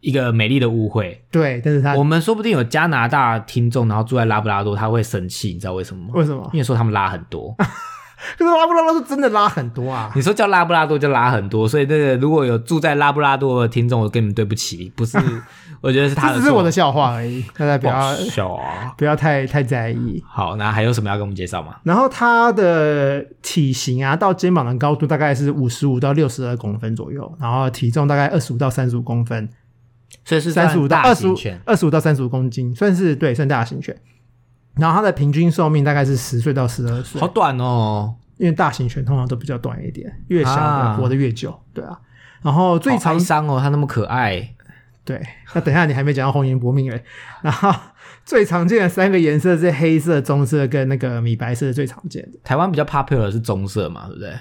[0.00, 1.20] 一个美丽的误会。
[1.32, 6.10] 对，但是他我们说不定有加拿大听众，然后住在拉布拉多，他会生气，你知道为什么吗？
[6.14, 6.48] 为什么？
[6.52, 7.52] 因为说他们拉很多。
[8.36, 10.10] 可是拉布拉多是真的拉很多啊。
[10.14, 15.16] 你说叫拉布拉多就拉很多，所以那个如果有住在拉布拉多的听众，我跟你们对不起，不是，
[15.80, 18.92] 我觉得是他的错，这只是我的笑话而已，大家不要笑啊。
[18.98, 20.22] 不要太太在意。
[20.26, 21.76] 好，那还有什么要跟我们介绍吗？
[21.84, 29.48] 然后它的体型啊，到肩膀的高度大概是五十五到六十二公分左右，然后体重大概二十五到三十五公分，
[30.24, 33.96] 所以是三十五到二十五二十五到三十五公斤，算是对，算大型犬。
[34.76, 38.14] 然后它的平均寿命大概是十岁到十二岁好，短哦。
[38.38, 41.98] 因为大型犬通常都比较短一点，越小活得越久，对啊。
[42.40, 44.54] 然后最好长伤哦，它那么可爱。
[45.08, 45.18] 对，
[45.54, 47.02] 那等一下你还没讲到红颜薄命嘞。
[47.40, 47.72] 然后
[48.26, 52.38] 最常见的三个颜色是黑色、棕色跟那个米白色是最常见的。
[52.44, 54.32] 台湾比较 popular 的是棕色嘛，对不对？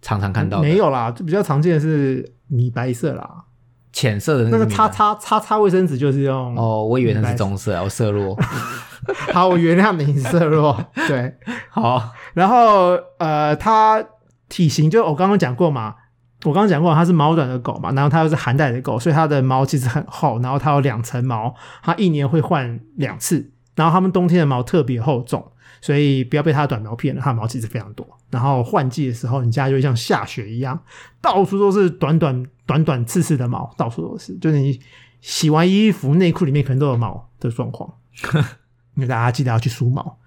[0.00, 3.44] 常常看到的没有啦，就比较常见的是米白色啦。
[3.92, 6.56] 浅色的那个叉叉叉叉卫生纸就是用。
[6.56, 8.34] 哦，我以为那是棕色，我色弱。
[9.34, 10.82] 好，我原谅你色弱。
[11.06, 11.36] 对，
[11.68, 14.02] 好，然后呃，它
[14.48, 15.96] 体型就我刚刚讲过嘛，
[16.44, 25.52] 我刚刚讲过它是毛短的狗嘛，然后它又是寒带的狗，所以它的毛其实很厚，然后它有两层毛，它一年会换两次，然后它们冬天的毛特别厚重。
[25.80, 28.06] 所以不要被它的短毛骗了，它的毛其实非常多。
[28.30, 30.78] 然后换季的时候，你家就会像下雪一样，
[31.20, 34.32] 到处都是短短短短刺刺的毛，到处都是。
[34.38, 34.80] 就是你
[35.20, 37.92] 洗完衣服，内裤里面可能都有毛的状况。
[38.94, 40.18] 因为大家记得要去梳毛。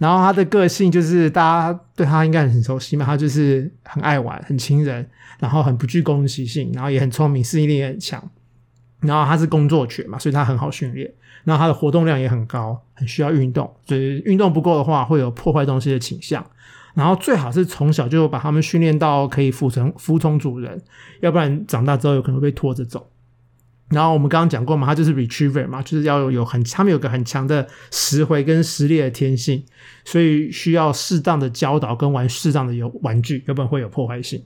[0.00, 5.06] 然后它的个性就是大家对它应该很熟悉嘛，它就是很爱玩、很亲人，
[5.38, 8.30] 然后很不具攻击性，然后也很聪明，适应力也很强。
[9.00, 11.12] 然后它是工作犬嘛，所以它很好训练。
[11.44, 13.70] 然后它的活动量也很高，很需要运动。
[13.86, 16.42] 所以运动不够的话，会有破坏东西的倾向。
[16.94, 20.80] 然后最好是从小就把它们训练到可以服从服从主人，
[21.20, 23.09] 要不然长大之后有可能会被拖着走。
[23.90, 29.64] 然后我们刚刚讲过嘛，它就是 retriever 嘛，就是要有很他们有个很强的拾回跟撕裂的天性，
[30.04, 34.42] 所以需要适当的教导跟玩适当的有玩具，要不然会有破坏性。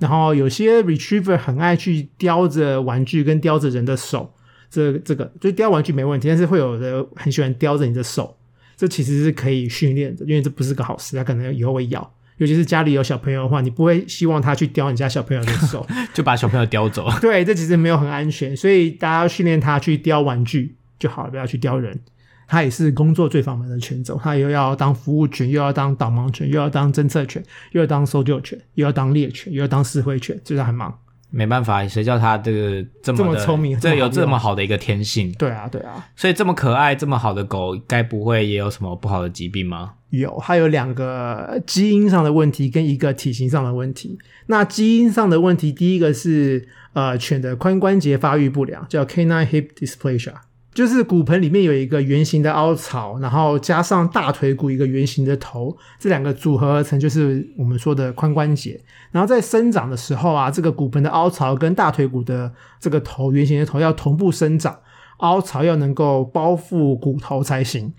[0.00, 4.34] 然后有些 retriever 很爱去叼着玩具跟叼着人的手，
[4.70, 8.36] 这这个就叼玩具没问题，但是会有的很喜欢叼着你的手，
[8.76, 12.12] 这其实是可以训练的，因为这不是个好事，它可能以后会咬。
[12.40, 17.06] 尤其是家里有小朋友的话，你不会希望他去叼你家小朋友的手， 就把小朋友叼走。
[17.20, 22.00] 对，这其实没有很安全，所以大家要训练他去叼玩具就好了，不要去叼人。
[22.48, 30.98] 他也是工作最繁忙的犬种，他又要当服务犬，又要当导盲犬，又要当侦测犬，又要当搜救犬，又要当猎犬，又要当指挥犬，就是很忙。
[31.28, 35.30] 没办法，谁叫他这个这么这么聪明这有这么好的一个天性？
[35.34, 39.92] 对啊，对啊，所以这么可爱、这么好的狗，该不会也有什么不好的疾病吗？
[40.10, 44.18] 有，它有两个基因上的问题跟一个体型上的问题。
[44.46, 50.34] 那基因上的问题，第一个是呃犬的髋关节发育不良，叫 canine hip dysplasia，
[50.74, 58.80] 就是骨盆里面有一个圆形的凹槽，然后加上大腿骨一个圆形的头，这两个组合而成就是我们说的髋关节。
[59.12, 64.78] 然后在生长的时候啊，这个骨盆的凹槽跟大腿骨的这个头圆形的头要同步生长，
[65.18, 67.92] 凹槽要能够包覆骨头才行。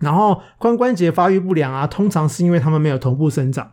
[0.00, 3.70] 然后髋关节发育不良啊，通常是因为它们没有同步生长，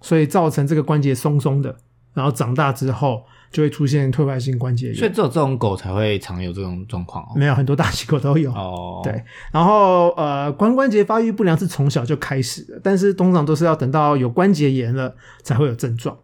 [0.00, 1.76] 所以造成这个关节松松的，
[2.14, 4.94] 然后长大之后就会出现退化性关节炎。
[4.96, 7.28] 所以只有这种狗才会常有这种状况哦。
[7.36, 8.50] 没有很多大型狗都有。
[8.52, 9.22] 哦，对，
[9.52, 16.16] 然后呃，髋关节发育不良是从小就开始的，但是通常都是要等到有关节炎了才会有症状。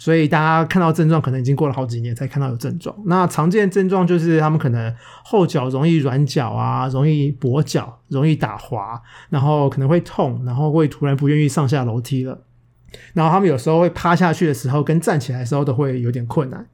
[0.00, 2.96] 所以大家看到症状，可能已经过了好几年才看到有症状。
[3.04, 4.92] 那常见症状就是他们可能
[5.22, 8.98] 后脚容易软脚啊，容易跛脚，容易打滑，
[9.28, 12.46] 然后可能会痛，然后会突然不愿意上下楼梯了。
[13.12, 16.66] 然后他们有时候会趴下去的时候，跟站起来的时候都会有点困难。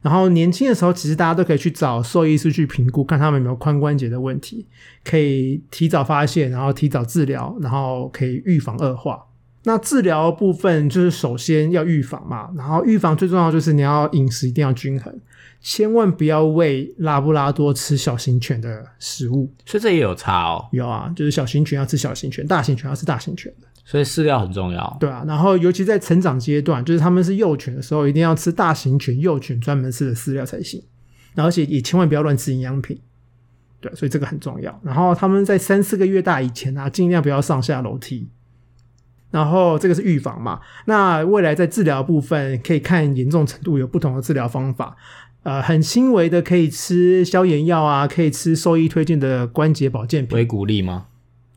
[0.00, 4.66] 然后年轻的时候，其实大家都可以去找兽医师去评估，看他们有没有髋关节的问题，
[5.04, 9.22] 可以提早发现，然后提早治疗，然后可以预防恶化。
[9.64, 15.14] 那治疗部分就是首先要预防嘛，然后预防最重要就是你要饮食一定要均衡，
[15.60, 19.52] 千万不要喂拉布拉多吃小型犬的食物。
[19.64, 20.68] 所以这也有差哦。
[20.72, 23.68] 有啊，就是小型犬要吃小型犬，大型犬要吃大型犬的。
[23.84, 24.96] 所以饲料很重要。
[24.98, 30.82] 对啊，然后尤其在成长阶段，就是他们是幼犬的时候，一定要吃大型犬幼犬专门吃的饲料才行。
[31.34, 33.00] 然后而且也千万不要乱吃营养品。
[33.80, 34.80] 对，所以这个很重要。
[34.84, 38.28] 然后他们在三四个月大以前啊，尽量不要上下楼梯。
[39.32, 40.60] 然后这个是预防嘛？
[40.84, 44.96] 那未来在治疗部分，可以看严重程度，有不同的治疗方法。
[45.42, 51.06] 呃，很轻微的可以吃消炎药啊，可以吃兽医推荐的关节保健品，维骨力吗？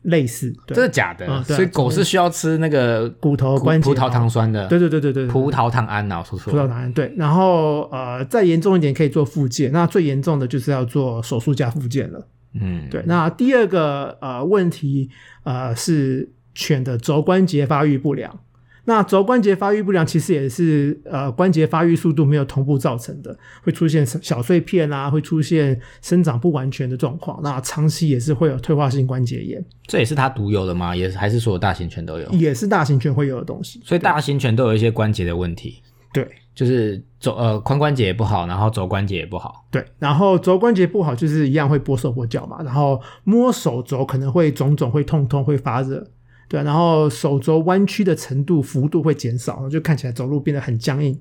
[0.02, 0.52] 类似。
[0.66, 1.24] 这对，是假的。
[1.26, 4.66] 嗯对啊所以狗是需要吃那个骨头关节葡萄糖酸的。
[4.66, 6.58] 对对对对对，葡萄糖胺啊，我说错了。
[6.58, 7.12] 葡萄糖胺对。
[7.16, 12.26] 然后呃，再严重一点可以做复健，那最严重的就是要做手术加复健了。
[12.60, 15.10] 嗯，对，那第二个呃问题
[15.44, 18.40] 呃是犬的肘关节发育不良。
[18.88, 27.40] 那肘关节发育不良其实也是呃关节发育速度没有同步造成的，会出现小碎片啊，会出现生长不完全的状况。
[27.42, 30.94] 那长期也是会有退化性关节炎，这也是它独有的吗？
[30.94, 32.30] 也是还是所有大型犬都有？
[32.30, 33.82] 也是大型犬会有的东西。
[33.84, 35.82] 所以大型犬都有一些关节的问题，
[36.12, 39.66] 对就是肘呃髋关节也不好，然后肘关节也不好。
[39.68, 46.06] 对，然后肘关节不好就是一样会跛手跛脚嘛，然后摸手肘可能会肿肿、会痛痛、会发热。
[46.48, 51.20] 对，然后手肘弯曲的程度、幅度会减少，就看起来走路变得很僵硬。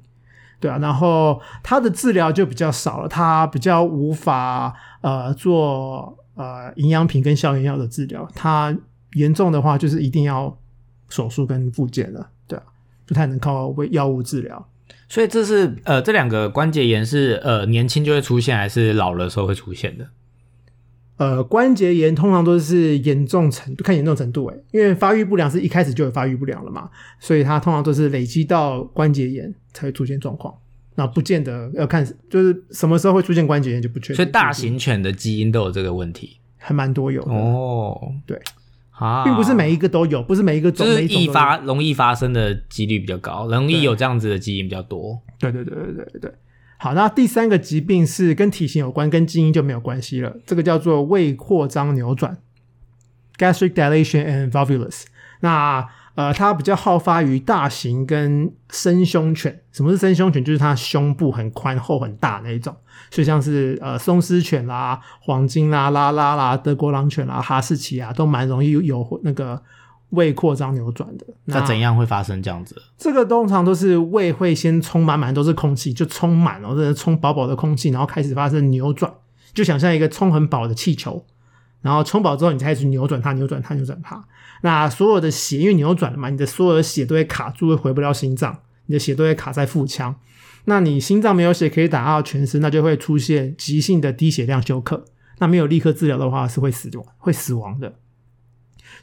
[0.60, 8.28] 对啊，然后它的治疗就比较少了，它比较无法呃做呃营养品跟消炎药的治疗。
[8.34, 8.76] 它
[9.14, 10.58] 严重的话，就是一定要
[11.10, 12.30] 手术跟复健了。
[12.48, 12.64] 对啊，
[13.06, 14.68] 不太能靠为药物治疗。
[15.10, 20.08] 所以这是呃这两个关节炎是呃年轻就会出现，还是老了时候会出现的？
[21.18, 26.90] 呃，关节炎通常都是严重程度，看严重程度诶，因为发育不良是一开始就有发育不良了嘛，
[27.20, 30.54] 所以它通常都是累积到关节炎才会出现状况。
[30.96, 34.16] 那不见得要看，就是什么时候会出现关节炎就不确定。
[34.16, 38.14] 所以大型犬的基因都有这个问题还蛮多有的，哦。
[38.26, 38.40] 对，
[38.92, 45.22] 啊，并不是每一个都有，不是每一个种就是易发容易发生的几率比较高，容易有这样子的基因比较多。
[45.40, 46.34] 对对对对对对对。
[46.78, 50.36] 好，那第三个疾病是跟体型有关，跟基因就没有关系了。
[50.46, 52.38] 这个叫做胃扩张扭转
[53.38, 55.04] （gastric dilation and volvulus）。
[55.40, 59.62] 那呃，它比较好发于大型跟深胸犬。
[59.74, 60.44] 什么是深胸犬？
[60.44, 62.74] 就是它胸部很宽厚很大那一种。
[63.12, 69.62] 所以像是呃松狮犬啦、黄金啦、拉拉啦、德国狼犬啦、哈士奇啊，都蛮容易有那个
[70.10, 71.26] 胃扩张扭转的。
[71.46, 72.82] 那怎样会发生这样子？
[72.98, 79.12] 这个通常都是胃会先充满满都是空气，就充满了，或者充饱饱的空气，然后开始发生扭转，
[79.54, 81.26] 就想象一个充很饱的气球，
[81.82, 84.24] 然后充饱之后，你才开始扭转它，扭转它，扭转它。
[84.62, 90.16] 那所有的血因为扭转了嘛，你的所有的血都会卡住，会回不了心脏，你的血都会卡在腹腔。
[90.68, 95.06] 那你心脏没有血可以打到全身，那就会出现急性的低血量休克。
[95.38, 97.94] 那没有立刻治疗的话，是会死亡，会死亡的。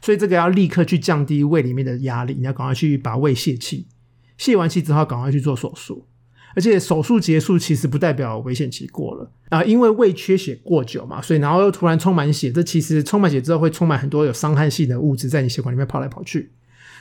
[0.03, 3.87] 所以这个要立刻去降低胃里面的压力，你要赶快去把胃泄气，
[4.37, 6.05] 泄完气之后赶快去做手术。
[6.55, 16.51] 而且手术结束其实不代表危险期过了啊、因为胃缺血过久嘛，所以然后又突然充满血，这其实充满血之后会充满很多有伤害性的物质在你血管里面跑来跑去。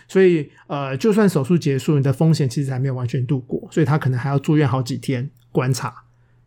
[0.07, 5.93] 所以呃，就算手术结束，你的风险其实还没有完全度过，所以他可能还要住院好几天观察，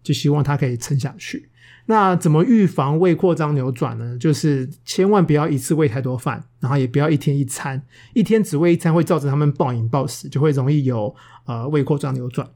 [0.06, 1.50] 就希望他可以撑下去。
[1.88, 4.18] 那怎么预防胃扩张扭转呢？
[4.18, 7.82] 就是千万不要一次喂太多饭，然后也不要一天一餐，
[8.14, 11.14] 一天只喂一餐会造成他们暴饮暴食，就会容易有
[11.46, 12.48] 呃胃扩张扭转。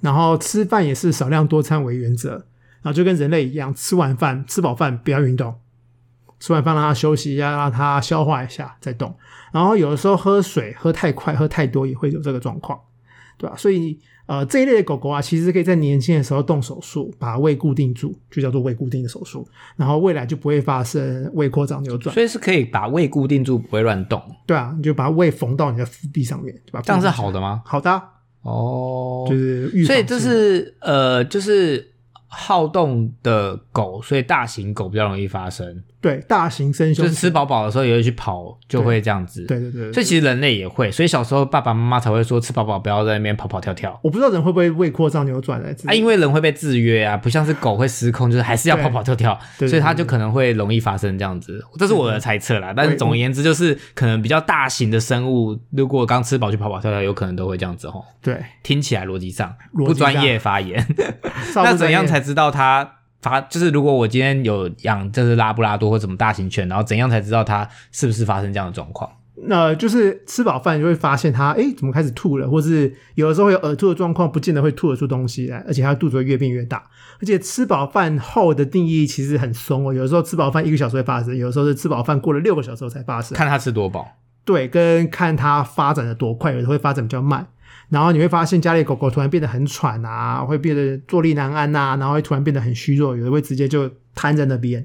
[0.00, 2.30] 然后吃饭也是少量多餐为原则，
[2.82, 5.54] 然后就跟人类一样，吃完饭吃饱饭不要运动，
[6.38, 9.16] 吃完饭让他休息一下，让他消化一下再动。
[9.52, 12.78] 然后有的时候喝水喝太快、喝太多也会有这个状况，
[13.38, 13.56] 对吧？
[13.56, 22.14] 所以呃这一类的狗狗啊，其实可以在年轻的时候动手术，把胃固定住，就叫做胃固定的手术，然后未来就不会发生胃扩张扭转。
[22.14, 26.80] 所以是可以把胃固定住，不会乱动，对啊，你就把胃缝到你的腹壁上面，对吧？
[26.82, 27.62] 这样是好的吗？
[27.64, 28.02] 好的啊、
[28.42, 31.92] 哦，就是预防所以这是呃，就是
[32.26, 39.46] 好动的狗，所以大型狗比较容易发生，对大型生凶就是吃饱饱的时候也会去跑，就会这样子。
[39.46, 43.98] 对对对，所以其实人类也会，所以小时候爸爸妈妈才会说吃饱饱不要在那边跑跑跳跳。
[44.02, 51.64] 我不知道人会不会胃扩张扭转来啊，因为人会被制约啊，不像是狗会失控，就是还是要跑跑跳跳，所以它就可能会容易发生这样子。
[51.78, 58.04] 这是我的猜测啦，但是总而言之，就是可能比较大型的生物，如果刚吃饱去跑跑跳跳，有可能都会这样子吼。
[58.20, 60.86] 对，听起来逻辑上不专业发言，
[61.56, 63.40] 那怎样才知道它发？
[63.40, 69.10] 就是如果我今天有养就是拉布拉多或什么大型犬，然后怎样才知道它是不是发生这样的状况？
[69.46, 76.84] 那就是吃饱饭就会发现它，哎，怎么开始吐了，或是有的时候会有呕吐的状况，不见得会吐得出东西来，而且它肚子会越变越大。
[77.20, 83.36] 而且吃饱饭后的定义其实很松哦，有的时候吃饱饭一个小时会发生，有的时候是吃饱饭过了六个小时后才发生。
[83.36, 84.06] 看它吃多饱。
[84.44, 87.48] 对，跟看它发展的多快，有的会发展比较慢。
[87.88, 94.84] 然后你会发现家里狗狗突然变得很喘啊，会变得坐立难安呐、然后会突然变得很虚弱，有的会直接就瘫在那边。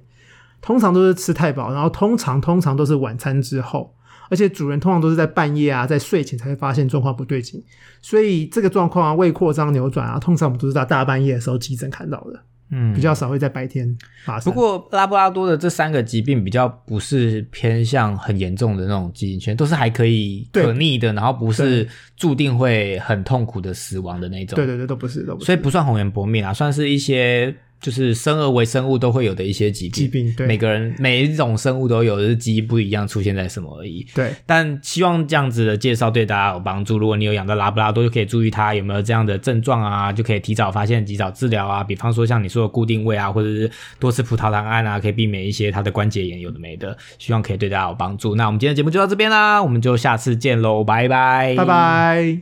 [0.62, 3.96] 通常都是吃太饱，然后通常通常都是晚餐之后，
[4.30, 7.64] 而且主人通常都是在半夜啊，在睡前才会发现状况不对劲，
[8.02, 14.52] 所以这个状况啊，胃扩张扭转啊，通常我们都是在大半夜的时候急诊看到的，嗯比较少会在白天发生。
[14.52, 24.56] 不过拉布拉多的这三个疾病比较不是偏向很严重的那种基因圈，都是还可以可逆的，然后不是注定会很痛苦的死亡的那种。
[24.56, 29.94] 对对对，都不是都不是所以不算红颜薄命啊，算是一些就是生而为生物都会有的一些疾病。
[29.94, 34.06] 疾病，对每个人每一种生物都有，只是基因不一样出现在什么而已。
[34.14, 36.98] 对但希望这样子的介绍对大家有帮助。
[36.98, 41.84] 如果你有养到拉布拉多，就可以注意它有没有这样的症状啊，就可以提早发现、及早治疗啊。
[41.84, 43.70] 比方说像你说的固定位啊，或者是
[44.00, 46.98] 多吃葡萄糖胺啊，可以避免一些它的关节炎有的没的。
[47.18, 48.36] 希望可以对大家有帮助。
[48.36, 52.38] 那我们今天的节目就到这边啦，我们就下次见喽，拜拜，拜拜。